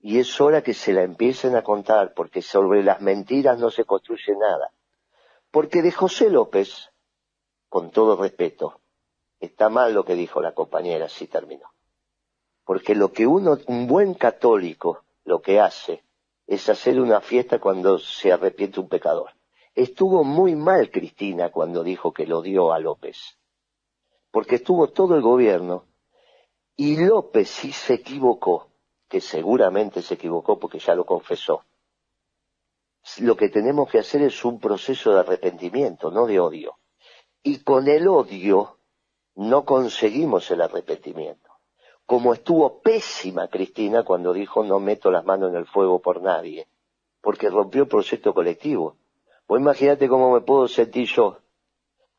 Y 0.00 0.18
es 0.18 0.40
hora 0.40 0.62
que 0.62 0.74
se 0.74 0.92
la 0.92 1.02
empiecen 1.02 1.56
a 1.56 1.62
contar, 1.62 2.12
porque 2.14 2.42
sobre 2.42 2.82
las 2.82 3.00
mentiras 3.00 3.58
no 3.58 3.70
se 3.70 3.84
construye 3.84 4.34
nada. 4.36 4.72
Porque 5.50 5.80
de 5.82 5.92
José 5.92 6.28
López, 6.28 6.90
con 7.68 7.90
todo 7.90 8.20
respeto, 8.20 8.80
está 9.38 9.68
mal 9.68 9.94
lo 9.94 10.04
que 10.04 10.14
dijo 10.14 10.40
la 10.40 10.52
compañera, 10.52 11.08
si 11.08 11.26
terminó. 11.26 11.70
Porque 12.64 12.94
lo 12.94 13.12
que 13.12 13.26
uno, 13.26 13.58
un 13.66 13.86
buen 13.86 14.14
católico, 14.14 15.04
lo 15.24 15.40
que 15.40 15.60
hace, 15.60 16.02
es 16.46 16.68
hacer 16.68 17.00
una 17.00 17.20
fiesta 17.20 17.58
cuando 17.58 17.98
se 17.98 18.32
arrepiente 18.32 18.80
un 18.80 18.88
pecador. 18.88 19.30
Estuvo 19.74 20.22
muy 20.24 20.54
mal 20.54 20.90
Cristina 20.90 21.50
cuando 21.50 21.82
dijo 21.82 22.12
que 22.12 22.26
lo 22.26 22.42
dio 22.42 22.72
a 22.72 22.78
López, 22.78 23.38
porque 24.30 24.56
estuvo 24.56 24.88
todo 24.88 25.14
el 25.14 25.22
gobierno 25.22 25.86
Y 26.76 26.96
López 27.04 27.48
sí 27.48 27.70
se 27.72 27.94
equivocó, 27.94 28.68
que 29.08 29.20
seguramente 29.20 30.02
se 30.02 30.14
equivocó 30.14 30.58
porque 30.58 30.78
ya 30.78 30.94
lo 30.94 31.04
confesó. 31.04 31.64
Lo 33.18 33.36
que 33.36 33.48
tenemos 33.48 33.90
que 33.90 33.98
hacer 33.98 34.22
es 34.22 34.44
un 34.44 34.58
proceso 34.58 35.12
de 35.12 35.20
arrepentimiento, 35.20 36.10
no 36.10 36.26
de 36.26 36.40
odio. 36.40 36.78
Y 37.42 37.62
con 37.62 37.88
el 37.88 38.08
odio 38.08 38.78
no 39.34 39.64
conseguimos 39.64 40.50
el 40.50 40.62
arrepentimiento. 40.62 41.41
Como 42.06 42.34
estuvo 42.34 42.80
pésima 42.80 43.48
Cristina 43.48 44.02
cuando 44.02 44.32
dijo 44.32 44.64
no 44.64 44.80
meto 44.80 45.10
las 45.10 45.24
manos 45.24 45.50
en 45.50 45.56
el 45.56 45.66
fuego 45.66 46.00
por 46.00 46.22
nadie, 46.22 46.66
porque 47.20 47.48
rompió 47.48 47.82
el 47.82 47.88
proyecto 47.88 48.34
colectivo. 48.34 48.96
Vos 49.48 49.60
imagínate 49.60 50.08
cómo 50.08 50.32
me 50.32 50.40
puedo 50.40 50.68
sentir 50.68 51.06
yo 51.06 51.42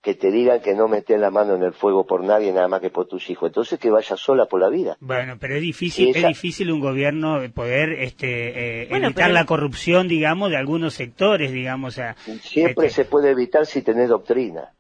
que 0.03 0.15
te 0.15 0.31
digan 0.31 0.59
que 0.59 0.75
no 0.75 0.89
metes 0.89 1.17
la 1.17 1.31
mano 1.31 1.55
en 1.55 1.63
el 1.63 1.71
fuego 1.71 2.05
por 2.05 2.25
nadie 2.25 2.51
nada 2.51 2.67
más 2.67 2.81
que 2.81 2.89
por 2.89 3.07
tus 3.07 3.29
hijos. 3.29 3.47
Entonces 3.47 3.79
que 3.79 3.89
vayas 3.89 4.19
sola 4.19 4.47
por 4.47 4.59
la 4.59 4.67
vida. 4.67 4.97
Bueno, 4.99 5.37
pero 5.39 5.55
es 5.55 5.61
difícil, 5.61 6.13
es 6.13 6.27
difícil 6.27 6.69
un 6.71 6.81
gobierno 6.81 7.39
poder 7.53 7.93
este, 7.93 8.81
eh, 8.81 8.87
evitar 8.91 9.31
la 9.31 9.45
corrupción, 9.45 10.09
digamos, 10.09 10.49
de 10.49 10.57
algunos 10.57 10.93
sectores, 10.93 11.53
digamos. 11.53 11.97
Siempre 12.41 12.87
este 12.87 13.03
se 13.03 13.05
puede 13.05 13.31
evitar 13.31 13.65
si 13.65 13.81
tenés 13.81 14.09
doctrina. 14.09 14.73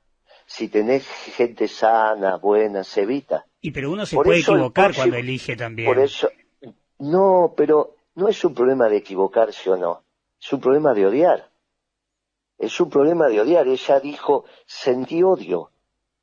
Si 0.45 0.67
tenés 0.67 1.07
gente 1.07 1.69
sana, 1.69 2.35
buena, 2.35 2.83
se 2.83 3.03
evita. 3.03 3.45
Y 3.63 3.71
pero 3.71 3.91
uno 3.91 4.05
se 4.05 4.15
puede 4.15 4.41
equivocar 4.41 4.93
cuando 4.93 5.15
elige 5.15 5.55
también. 5.55 5.87
Por 5.87 5.97
eso, 5.97 6.29
no, 6.99 7.55
pero 7.57 7.95
no 8.13 8.27
es 8.27 8.45
un 8.45 8.53
problema 8.53 8.87
de 8.89 8.97
equivocarse 8.97 9.71
o 9.71 9.77
no. 9.77 10.03
Es 10.39 10.53
un 10.53 10.59
problema 10.59 10.93
de 10.93 11.07
odiar 11.07 11.53
es 12.63 12.79
un 12.79 12.89
problema 12.89 13.27
de 13.27 13.41
odiar. 13.41 13.67
Ella 13.67 13.99
dijo, 13.99 14.45
sentí 14.65 15.21
odio. 15.23 15.71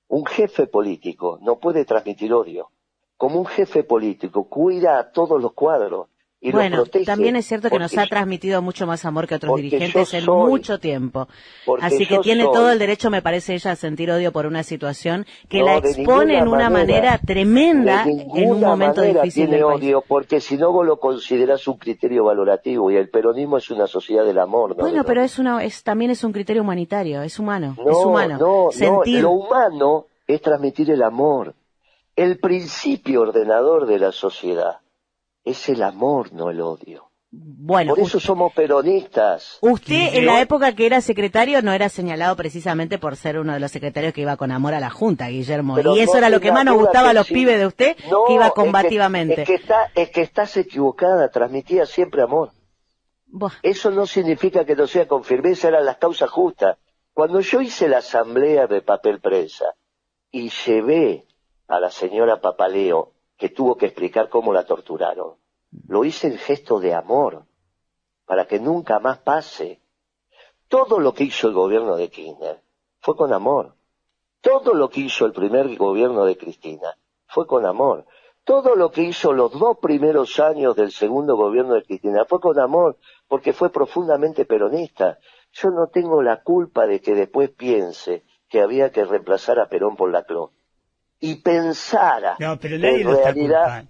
Un 0.08 0.24
jefe 0.24 0.66
político 0.66 1.38
no 1.42 1.58
puede 1.58 1.84
transmitir 1.84 2.32
odio. 2.32 2.70
Como 3.16 3.38
un 3.38 3.46
jefe 3.46 3.84
político 3.84 4.48
cuida 4.48 4.98
a 4.98 5.12
todos 5.12 5.40
los 5.40 5.52
cuadros 5.52 6.08
bueno, 6.42 6.84
también 7.04 7.36
es 7.36 7.46
cierto 7.46 7.68
que 7.68 7.78
nos 7.78 7.96
ha 7.98 8.06
transmitido 8.06 8.62
mucho 8.62 8.86
más 8.86 9.04
amor 9.04 9.26
que 9.26 9.34
otros 9.34 9.56
dirigentes 9.56 10.14
en 10.14 10.24
mucho 10.24 10.78
tiempo. 10.78 11.28
Así 11.82 12.06
que 12.06 12.18
tiene 12.18 12.44
todo 12.44 12.70
el 12.70 12.78
derecho, 12.78 13.10
me 13.10 13.20
parece 13.20 13.54
ella, 13.54 13.72
a 13.72 13.76
sentir 13.76 14.10
odio 14.10 14.32
por 14.32 14.46
una 14.46 14.62
situación 14.62 15.26
que 15.48 15.62
la 15.62 15.76
expone 15.76 16.38
en 16.38 16.48
una 16.48 16.70
manera, 16.70 17.18
tremenda 17.18 18.04
en 18.06 18.50
un 18.50 18.60
momento 18.60 19.02
difícil 19.02 19.48
tiene 19.48 19.62
odio, 19.62 20.02
porque 20.06 20.40
si 20.40 20.56
no 20.56 20.72
vos 20.72 20.86
lo 20.86 20.98
considerás 20.98 21.68
un 21.68 21.76
criterio 21.76 22.24
valorativo 22.24 22.90
y 22.90 22.96
el 22.96 23.10
peronismo 23.10 23.58
es 23.58 23.70
una 23.70 23.86
sociedad 23.86 24.24
del 24.24 24.38
amor. 24.38 24.76
Bueno, 24.76 25.04
pero 25.04 25.22
es 25.22 25.38
una, 25.38 25.62
es, 25.62 25.82
también 25.82 26.10
es 26.10 26.24
un 26.24 26.32
criterio 26.32 26.62
humanitario, 26.62 27.20
es 27.20 27.38
humano, 27.38 27.76
es 27.78 27.96
humano. 27.96 28.38
No, 28.38 28.70
sentir... 28.70 29.22
lo 29.22 29.32
humano 29.32 30.06
es 30.26 30.40
transmitir 30.40 30.90
el 30.90 31.02
amor, 31.02 31.54
el 32.16 32.38
principio 32.38 33.22
ordenador 33.22 33.86
de 33.86 33.98
la 33.98 34.12
sociedad 34.12 34.78
es 35.50 35.68
el 35.68 35.82
amor, 35.82 36.32
no 36.32 36.50
el 36.50 36.60
odio. 36.60 37.10
Bueno, 37.32 37.94
por 37.94 38.04
eso 38.04 38.18
somos 38.18 38.52
peronistas. 38.52 39.58
Usted 39.60 40.14
en 40.14 40.26
la 40.26 40.40
época 40.40 40.74
que 40.74 40.86
era 40.86 41.00
secretario 41.00 41.62
no 41.62 41.72
era 41.72 41.88
señalado 41.88 42.34
precisamente 42.34 42.98
por 42.98 43.14
ser 43.14 43.38
uno 43.38 43.52
de 43.52 43.60
los 43.60 43.70
secretarios 43.70 44.12
que 44.12 44.22
iba 44.22 44.36
con 44.36 44.50
amor 44.50 44.74
a 44.74 44.80
la 44.80 44.90
Junta, 44.90 45.28
Guillermo. 45.28 45.78
y 45.94 46.00
eso 46.00 46.18
era 46.18 46.28
lo 46.28 46.40
que 46.40 46.50
más 46.50 46.64
nos 46.64 46.76
gustaba 46.76 47.10
a 47.10 47.12
los 47.12 47.28
pibes 47.28 47.60
de 47.60 47.66
usted, 47.66 47.96
que 47.96 48.34
iba 48.34 48.50
combativamente. 48.50 49.42
Es 49.42 49.46
que, 49.46 49.54
está, 49.54 49.92
es 49.94 50.10
que 50.10 50.22
estás 50.22 50.56
equivocada, 50.56 51.28
transmitía 51.28 51.86
siempre 51.86 52.22
amor. 52.22 52.50
Eso 53.62 53.92
no 53.92 54.06
significa 54.06 54.64
que 54.64 54.74
no 54.74 54.88
sea 54.88 55.06
con 55.06 55.22
firmeza, 55.22 55.68
eran 55.68 55.84
las 55.84 55.98
causas 55.98 56.30
justas. 56.30 56.78
Cuando 57.12 57.40
yo 57.40 57.60
hice 57.60 57.88
la 57.88 57.98
asamblea 57.98 58.66
de 58.66 58.82
papel 58.82 59.20
prensa 59.20 59.66
y 60.32 60.50
llevé 60.50 61.26
a 61.68 61.78
la 61.78 61.90
señora 61.90 62.40
Papaleo 62.40 63.12
que 63.36 63.50
tuvo 63.50 63.76
que 63.76 63.86
explicar 63.86 64.28
cómo 64.28 64.52
la 64.52 64.64
torturaron. 64.64 65.39
Lo 65.88 66.04
hice 66.04 66.28
en 66.28 66.38
gesto 66.38 66.80
de 66.80 66.94
amor, 66.94 67.44
para 68.26 68.46
que 68.46 68.58
nunca 68.58 68.98
más 68.98 69.18
pase. 69.18 69.80
Todo 70.68 71.00
lo 71.00 71.14
que 71.14 71.24
hizo 71.24 71.48
el 71.48 71.54
gobierno 71.54 71.96
de 71.96 72.08
Kirchner 72.08 72.62
fue 73.00 73.16
con 73.16 73.32
amor. 73.32 73.74
Todo 74.40 74.74
lo 74.74 74.88
que 74.88 75.00
hizo 75.00 75.26
el 75.26 75.32
primer 75.32 75.76
gobierno 75.76 76.24
de 76.24 76.36
Cristina 76.36 76.96
fue 77.26 77.46
con 77.46 77.66
amor. 77.66 78.06
Todo 78.44 78.74
lo 78.74 78.90
que 78.90 79.02
hizo 79.02 79.32
los 79.32 79.52
dos 79.52 79.78
primeros 79.78 80.40
años 80.40 80.74
del 80.74 80.92
segundo 80.92 81.36
gobierno 81.36 81.74
de 81.74 81.82
Cristina 81.82 82.24
fue 82.24 82.40
con 82.40 82.58
amor, 82.58 82.96
porque 83.28 83.52
fue 83.52 83.70
profundamente 83.70 84.44
peronista. 84.46 85.18
Yo 85.52 85.70
no 85.70 85.88
tengo 85.88 86.22
la 86.22 86.42
culpa 86.42 86.86
de 86.86 87.00
que 87.00 87.14
después 87.14 87.50
piense 87.50 88.24
que 88.48 88.60
había 88.60 88.90
que 88.90 89.04
reemplazar 89.04 89.60
a 89.60 89.68
Perón 89.68 89.96
por 89.96 90.10
la 90.10 90.24
y 91.20 91.36
pensara 91.36 92.36
en 92.38 93.04
realidad 93.04 93.84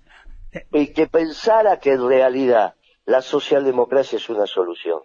y 0.73 0.89
que 0.89 1.07
pensara 1.07 1.79
que 1.79 1.93
en 1.93 2.07
realidad 2.07 2.75
la 3.05 3.23
socialdemocracia 3.23 4.17
es 4.17 4.29
una 4.29 4.47
solución. 4.47 5.01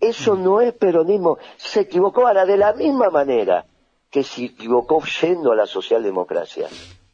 Eso 0.00 0.34
no 0.34 0.60
es 0.60 0.72
peronismo. 0.74 1.38
Se 1.56 1.80
equivocó 1.80 2.26
ahora 2.26 2.44
de 2.44 2.56
la 2.56 2.72
misma 2.72 3.10
manera 3.10 3.66
que 4.10 4.24
se 4.24 4.46
equivocó 4.46 5.02
yendo 5.20 5.52
a 5.52 5.56
la 5.56 5.66
socialdemocracia. 5.66 6.68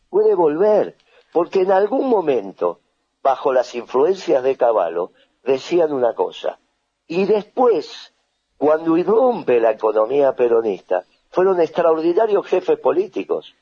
Puede 0.08 0.34
volver, 0.34 0.96
porque 1.32 1.60
en 1.60 1.70
algún 1.70 2.08
momento, 2.08 2.80
bajo 3.22 3.52
las 3.52 3.74
influencias 3.74 4.42
de 4.42 4.56
Caballo, 4.56 5.12
decían 5.44 5.92
una 5.92 6.14
cosa. 6.14 6.58
Y 7.06 7.26
después, 7.26 8.14
cuando 8.56 8.96
irrumpe 8.96 9.60
la 9.60 9.72
economía 9.72 10.34
peronista, 10.34 11.04
fueron 11.30 11.60
extraordinarios 11.60 12.46
jefes 12.46 12.78
políticos 12.78 13.54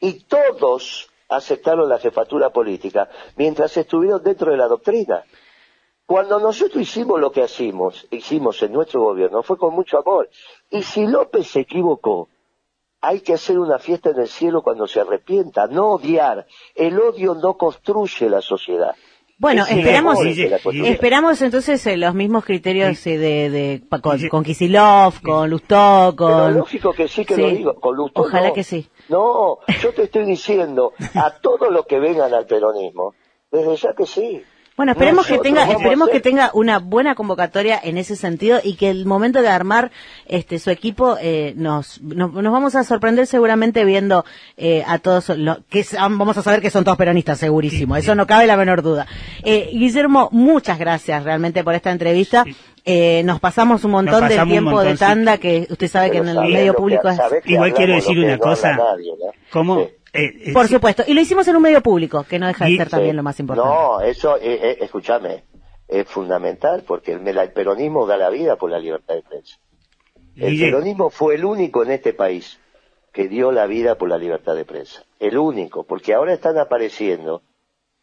y 0.00 0.24
todos 0.24 1.08
aceptaron 1.28 1.88
la 1.88 1.98
jefatura 1.98 2.50
política 2.50 3.08
mientras 3.36 3.76
estuvieron 3.76 4.22
dentro 4.22 4.50
de 4.50 4.56
la 4.56 4.68
doctrina. 4.68 5.24
Cuando 6.06 6.38
nosotros 6.38 6.82
hicimos 6.82 7.18
lo 7.18 7.32
que 7.32 7.44
hicimos, 7.44 8.06
hicimos 8.10 8.62
en 8.62 8.72
nuestro 8.72 9.02
gobierno, 9.02 9.42
fue 9.42 9.56
con 9.56 9.74
mucho 9.74 9.98
amor. 9.98 10.28
Y 10.70 10.82
si 10.82 11.06
López 11.06 11.46
se 11.46 11.60
equivocó, 11.60 12.28
hay 13.00 13.20
que 13.20 13.34
hacer 13.34 13.58
una 13.58 13.78
fiesta 13.78 14.10
en 14.10 14.18
el 14.18 14.28
cielo 14.28 14.62
cuando 14.62 14.86
se 14.86 15.00
arrepienta, 15.00 15.66
no 15.66 15.92
odiar. 15.92 16.46
El 16.74 16.98
odio 16.98 17.34
no 17.34 17.56
construye 17.56 18.28
la 18.28 18.42
sociedad. 18.42 18.94
Bueno, 19.36 19.64
esperamos, 19.68 20.18
esperamos 20.24 21.42
entonces 21.42 21.84
eh, 21.86 21.96
los 21.96 22.14
mismos 22.14 22.44
criterios 22.44 23.04
eh, 23.06 23.18
de, 23.18 23.50
de, 23.50 23.82
con, 24.00 24.28
con 24.28 24.44
Kisilov, 24.44 25.20
con 25.20 25.50
Lustó, 25.50 26.14
con... 26.16 26.28
Pero 26.28 26.50
lógico 26.50 26.92
que 26.92 27.08
sí 27.08 27.24
que 27.24 27.36
lo 27.36 27.50
digo, 27.50 27.74
con 27.74 27.96
Lustó 27.96 28.22
Ojalá 28.22 28.52
que 28.52 28.62
sí. 28.62 28.88
No, 29.08 29.58
yo 29.82 29.92
te 29.92 30.04
estoy 30.04 30.24
diciendo 30.24 30.92
a 31.14 31.30
todos 31.40 31.70
los 31.70 31.86
que 31.86 31.98
vengan 31.98 32.32
al 32.32 32.46
peronismo, 32.46 33.14
desde 33.50 33.76
ya 33.76 33.94
que 33.94 34.06
sí. 34.06 34.42
Bueno, 34.76 34.90
esperemos 34.90 35.28
que 35.28 35.38
tenga, 35.38 35.70
esperemos 35.70 36.08
que 36.08 36.18
tenga 36.18 36.50
una 36.52 36.80
buena 36.80 37.14
convocatoria 37.14 37.78
en 37.80 37.96
ese 37.96 38.16
sentido 38.16 38.58
y 38.62 38.74
que 38.74 38.90
el 38.90 39.06
momento 39.06 39.40
de 39.40 39.46
armar 39.46 39.92
este 40.26 40.58
su 40.58 40.70
equipo 40.70 41.16
eh, 41.20 41.54
nos, 41.56 42.02
nos, 42.02 42.32
vamos 42.32 42.74
a 42.74 42.82
sorprender 42.82 43.28
seguramente 43.28 43.84
viendo 43.84 44.24
eh, 44.56 44.82
a 44.84 44.98
todos 44.98 45.28
los 45.28 45.58
que 45.68 45.86
vamos 45.92 46.36
a 46.38 46.42
saber 46.42 46.60
que 46.60 46.70
son 46.70 46.82
todos 46.82 46.98
peronistas 46.98 47.38
segurísimo, 47.38 47.94
eso 47.94 48.16
no 48.16 48.26
cabe 48.26 48.48
la 48.48 48.56
menor 48.56 48.82
duda. 48.82 49.06
Eh, 49.44 49.70
Guillermo, 49.72 50.28
muchas 50.32 50.76
gracias 50.76 51.22
realmente 51.22 51.62
por 51.62 51.74
esta 51.74 51.92
entrevista. 51.92 52.44
Eh, 52.86 53.22
nos 53.24 53.40
pasamos 53.40 53.82
un 53.84 53.92
montón 53.92 54.28
del 54.28 54.46
tiempo 54.46 54.82
de 54.82 54.96
tanda 54.96 55.38
que 55.38 55.66
usted 55.70 55.88
sabe 55.88 56.10
que 56.10 56.18
en 56.18 56.28
el 56.28 56.38
medio 56.40 56.74
público 56.74 57.08
es... 57.08 57.18
Igual 57.46 57.72
quiero 57.72 57.94
decir 57.94 58.18
una 58.18 58.38
cosa. 58.38 58.78
¿Cómo? 59.50 59.88
Eh, 60.14 60.52
Por 60.52 60.68
supuesto, 60.68 61.02
y 61.06 61.12
lo 61.12 61.20
hicimos 61.20 61.48
en 61.48 61.56
un 61.56 61.62
medio 61.62 61.80
público, 61.80 62.22
que 62.22 62.38
no 62.38 62.46
deja 62.46 62.66
de 62.66 62.76
ser 62.76 62.88
también 62.88 63.16
lo 63.16 63.24
más 63.24 63.40
importante. 63.40 63.68
No, 63.68 64.00
eso, 64.00 64.36
eh, 64.36 64.60
eh, 64.62 64.78
escúchame, 64.80 65.42
es 65.88 66.06
fundamental, 66.06 66.84
porque 66.86 67.12
el, 67.12 67.26
el, 67.26 67.52
peronismo 67.52 68.06
da 68.06 68.16
la 68.16 68.30
vida 68.30 68.54
por 68.54 68.70
la 68.70 68.78
libertad 68.78 69.16
de 69.16 69.22
prensa. 69.22 69.56
El 70.36 70.58
peronismo 70.58 71.10
fue 71.10 71.34
el 71.34 71.44
único 71.44 71.82
en 71.82 71.90
este 71.90 72.12
país 72.12 72.60
que 73.12 73.28
dio 73.28 73.50
la 73.50 73.66
vida 73.66 73.96
por 73.96 74.08
la 74.08 74.18
libertad 74.18 74.54
de 74.54 74.64
prensa. 74.64 75.04
El 75.18 75.36
único, 75.36 75.82
porque 75.82 76.14
ahora 76.14 76.32
están 76.32 76.58
apareciendo 76.58 77.42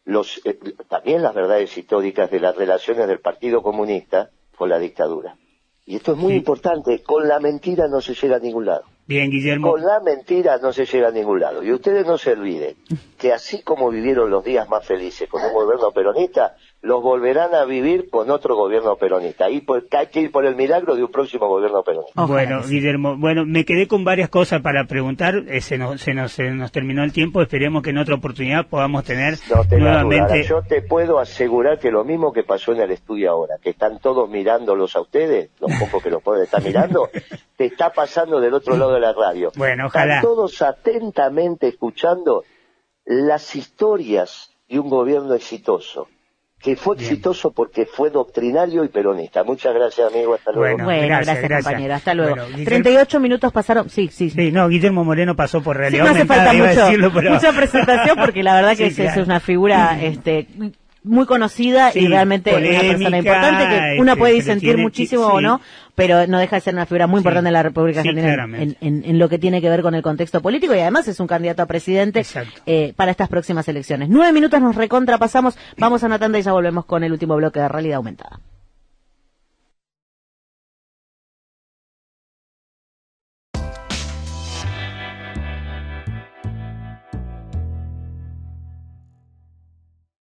los, 0.04 0.42
también 0.88 1.22
las 1.22 1.34
verdades 1.34 1.76
históricas 1.78 2.30
de 2.30 2.40
las 2.40 2.56
relaciones 2.56 3.08
del 3.08 3.20
Partido 3.20 3.62
Comunista 3.62 4.30
con 4.56 4.68
la 4.68 4.78
dictadura. 4.78 5.36
Y 5.84 5.96
esto 5.96 6.12
es 6.12 6.18
muy 6.18 6.34
importante, 6.34 7.02
con 7.02 7.26
la 7.26 7.40
mentira 7.40 7.88
no 7.88 8.00
se 8.00 8.14
llega 8.14 8.36
a 8.36 8.38
ningún 8.38 8.66
lado. 8.66 8.84
Bien, 9.06 9.30
Guillermo. 9.30 9.72
Con 9.72 9.82
la 9.82 10.00
mentira 10.00 10.58
no 10.58 10.72
se 10.72 10.86
llega 10.86 11.08
a 11.08 11.10
ningún 11.10 11.40
lado. 11.40 11.62
Y 11.62 11.72
ustedes 11.72 12.06
no 12.06 12.16
se 12.18 12.32
olviden 12.32 12.76
que 13.18 13.32
así 13.32 13.62
como 13.62 13.90
vivieron 13.90 14.30
los 14.30 14.44
días 14.44 14.68
más 14.68 14.86
felices 14.86 15.28
con 15.28 15.42
un 15.42 15.52
gobierno 15.52 15.90
peronista, 15.90 16.56
los 16.82 17.00
volverán 17.00 17.54
a 17.54 17.64
vivir 17.64 18.10
con 18.10 18.28
otro 18.30 18.56
gobierno 18.56 18.96
peronista. 18.96 19.48
Y 19.48 19.64
hay 19.92 20.06
que 20.08 20.20
ir 20.20 20.32
por 20.32 20.44
el 20.44 20.56
milagro 20.56 20.96
de 20.96 21.04
un 21.04 21.12
próximo 21.12 21.48
gobierno 21.48 21.84
peronista. 21.84 22.24
bueno, 22.24 22.60
Guillermo, 22.68 23.16
bueno, 23.16 23.46
me 23.46 23.64
quedé 23.64 23.86
con 23.86 24.04
varias 24.04 24.28
cosas 24.28 24.62
para 24.62 24.84
preguntar. 24.86 25.44
Eh, 25.46 25.60
se, 25.60 25.78
nos, 25.78 26.00
se, 26.00 26.12
nos, 26.12 26.72
terminó 26.72 27.04
el 27.04 27.12
tiempo. 27.12 27.40
Esperemos 27.40 27.84
que 27.84 27.90
en 27.90 27.98
otra 27.98 28.16
oportunidad 28.16 28.66
podamos 28.66 29.04
tener 29.04 29.34
nuevamente. 29.70 30.42
Yo 30.42 30.62
te 30.62 30.82
puedo 30.82 31.20
asegurar 31.20 31.78
que 31.78 31.92
lo 31.92 32.04
mismo 32.04 32.32
que 32.32 32.42
pasó 32.42 32.72
en 32.72 32.80
el 32.80 32.90
estudio 32.90 33.30
ahora, 33.30 33.54
que 33.62 33.70
están 33.70 34.00
todos 34.00 34.28
mirándolos 34.28 34.96
a 34.96 35.02
ustedes, 35.02 35.50
los 35.60 35.70
pocos 35.78 36.02
que 36.02 36.10
los 36.10 36.20
pueden 36.20 36.42
estar 36.42 36.60
mirando, 36.64 37.08
te 37.56 37.66
está 37.66 37.90
pasando 37.92 38.40
del 38.40 38.54
otro 38.54 38.76
lado 38.76 38.94
de 38.94 39.00
la 39.00 39.12
radio. 39.12 39.52
Bueno, 39.54 39.86
ojalá. 39.86 40.16
Están 40.16 40.28
todos 40.28 40.60
atentamente 40.60 41.68
escuchando 41.68 42.42
las 43.04 43.54
historias 43.54 44.50
de 44.68 44.80
un 44.80 44.90
gobierno 44.90 45.34
exitoso 45.34 46.08
que 46.62 46.76
fue 46.76 46.94
exitoso 46.94 47.50
porque 47.50 47.86
fue 47.86 48.10
doctrinario 48.10 48.84
y 48.84 48.88
peronista. 48.88 49.42
Muchas 49.42 49.74
gracias, 49.74 50.12
amigo. 50.12 50.34
Hasta 50.34 50.52
luego. 50.52 50.84
Bueno, 50.84 51.18
gracias, 51.20 51.64
compañero. 51.64 51.94
Hasta 51.94 52.14
luego. 52.14 52.36
38 52.64 53.20
minutos 53.20 53.52
pasaron. 53.52 53.90
Sí, 53.90 54.08
sí, 54.12 54.30
sí. 54.30 54.52
no, 54.52 54.68
Guillermo 54.68 55.04
Moreno 55.04 55.34
pasó 55.34 55.60
por 55.60 55.76
realidad. 55.76 56.04
Sí, 56.04 56.10
no 56.10 56.16
hace 56.16 56.26
falta 56.26 57.30
mucha 57.30 57.52
presentación 57.52 58.16
porque 58.16 58.42
la 58.44 58.54
verdad 58.54 58.76
que 58.76 58.86
es, 58.86 59.16
una 59.16 59.40
figura 59.40 60.00
este, 60.00 60.46
muy 61.04 61.26
conocida 61.26 61.90
y 61.94 62.06
realmente 62.06 62.54
una 62.54 62.80
persona 62.80 63.18
importante 63.18 63.64
que 63.64 64.00
uno 64.00 64.16
puede 64.16 64.34
disentir 64.34 64.78
muchísimo 64.78 65.26
o 65.26 65.40
no, 65.40 65.60
pero 65.94 66.26
no 66.26 66.38
deja 66.38 66.56
de 66.56 66.60
ser 66.60 66.74
una 66.74 66.86
figura 66.86 67.06
muy 67.06 67.18
importante 67.18 67.48
en 67.48 67.54
la 67.54 67.62
República 67.62 68.00
Argentina 68.00 68.46
en, 68.80 69.18
lo 69.18 69.28
que 69.28 69.38
tiene 69.38 69.60
que 69.60 69.68
ver 69.68 69.82
con 69.82 69.94
el 69.94 70.02
contexto 70.02 70.40
político 70.40 70.74
y 70.74 70.78
además 70.78 71.08
es 71.08 71.18
un 71.20 71.26
candidato 71.26 71.62
a 71.62 71.66
presidente 71.66 72.24
eh, 72.66 72.92
para 72.96 73.10
estas 73.10 73.28
próximas 73.28 73.66
elecciones. 73.68 74.08
Nueve 74.08 74.32
minutos 74.32 74.60
nos 74.60 74.76
recontrapasamos, 74.76 75.58
vamos 75.76 76.02
a 76.02 76.06
una 76.06 76.18
tanda 76.18 76.38
y 76.38 76.42
ya 76.42 76.52
volvemos 76.52 76.84
con 76.84 77.04
el 77.04 77.12
último 77.12 77.36
bloque 77.36 77.60
de 77.60 77.68
realidad 77.68 77.96
aumentada. 77.96 78.40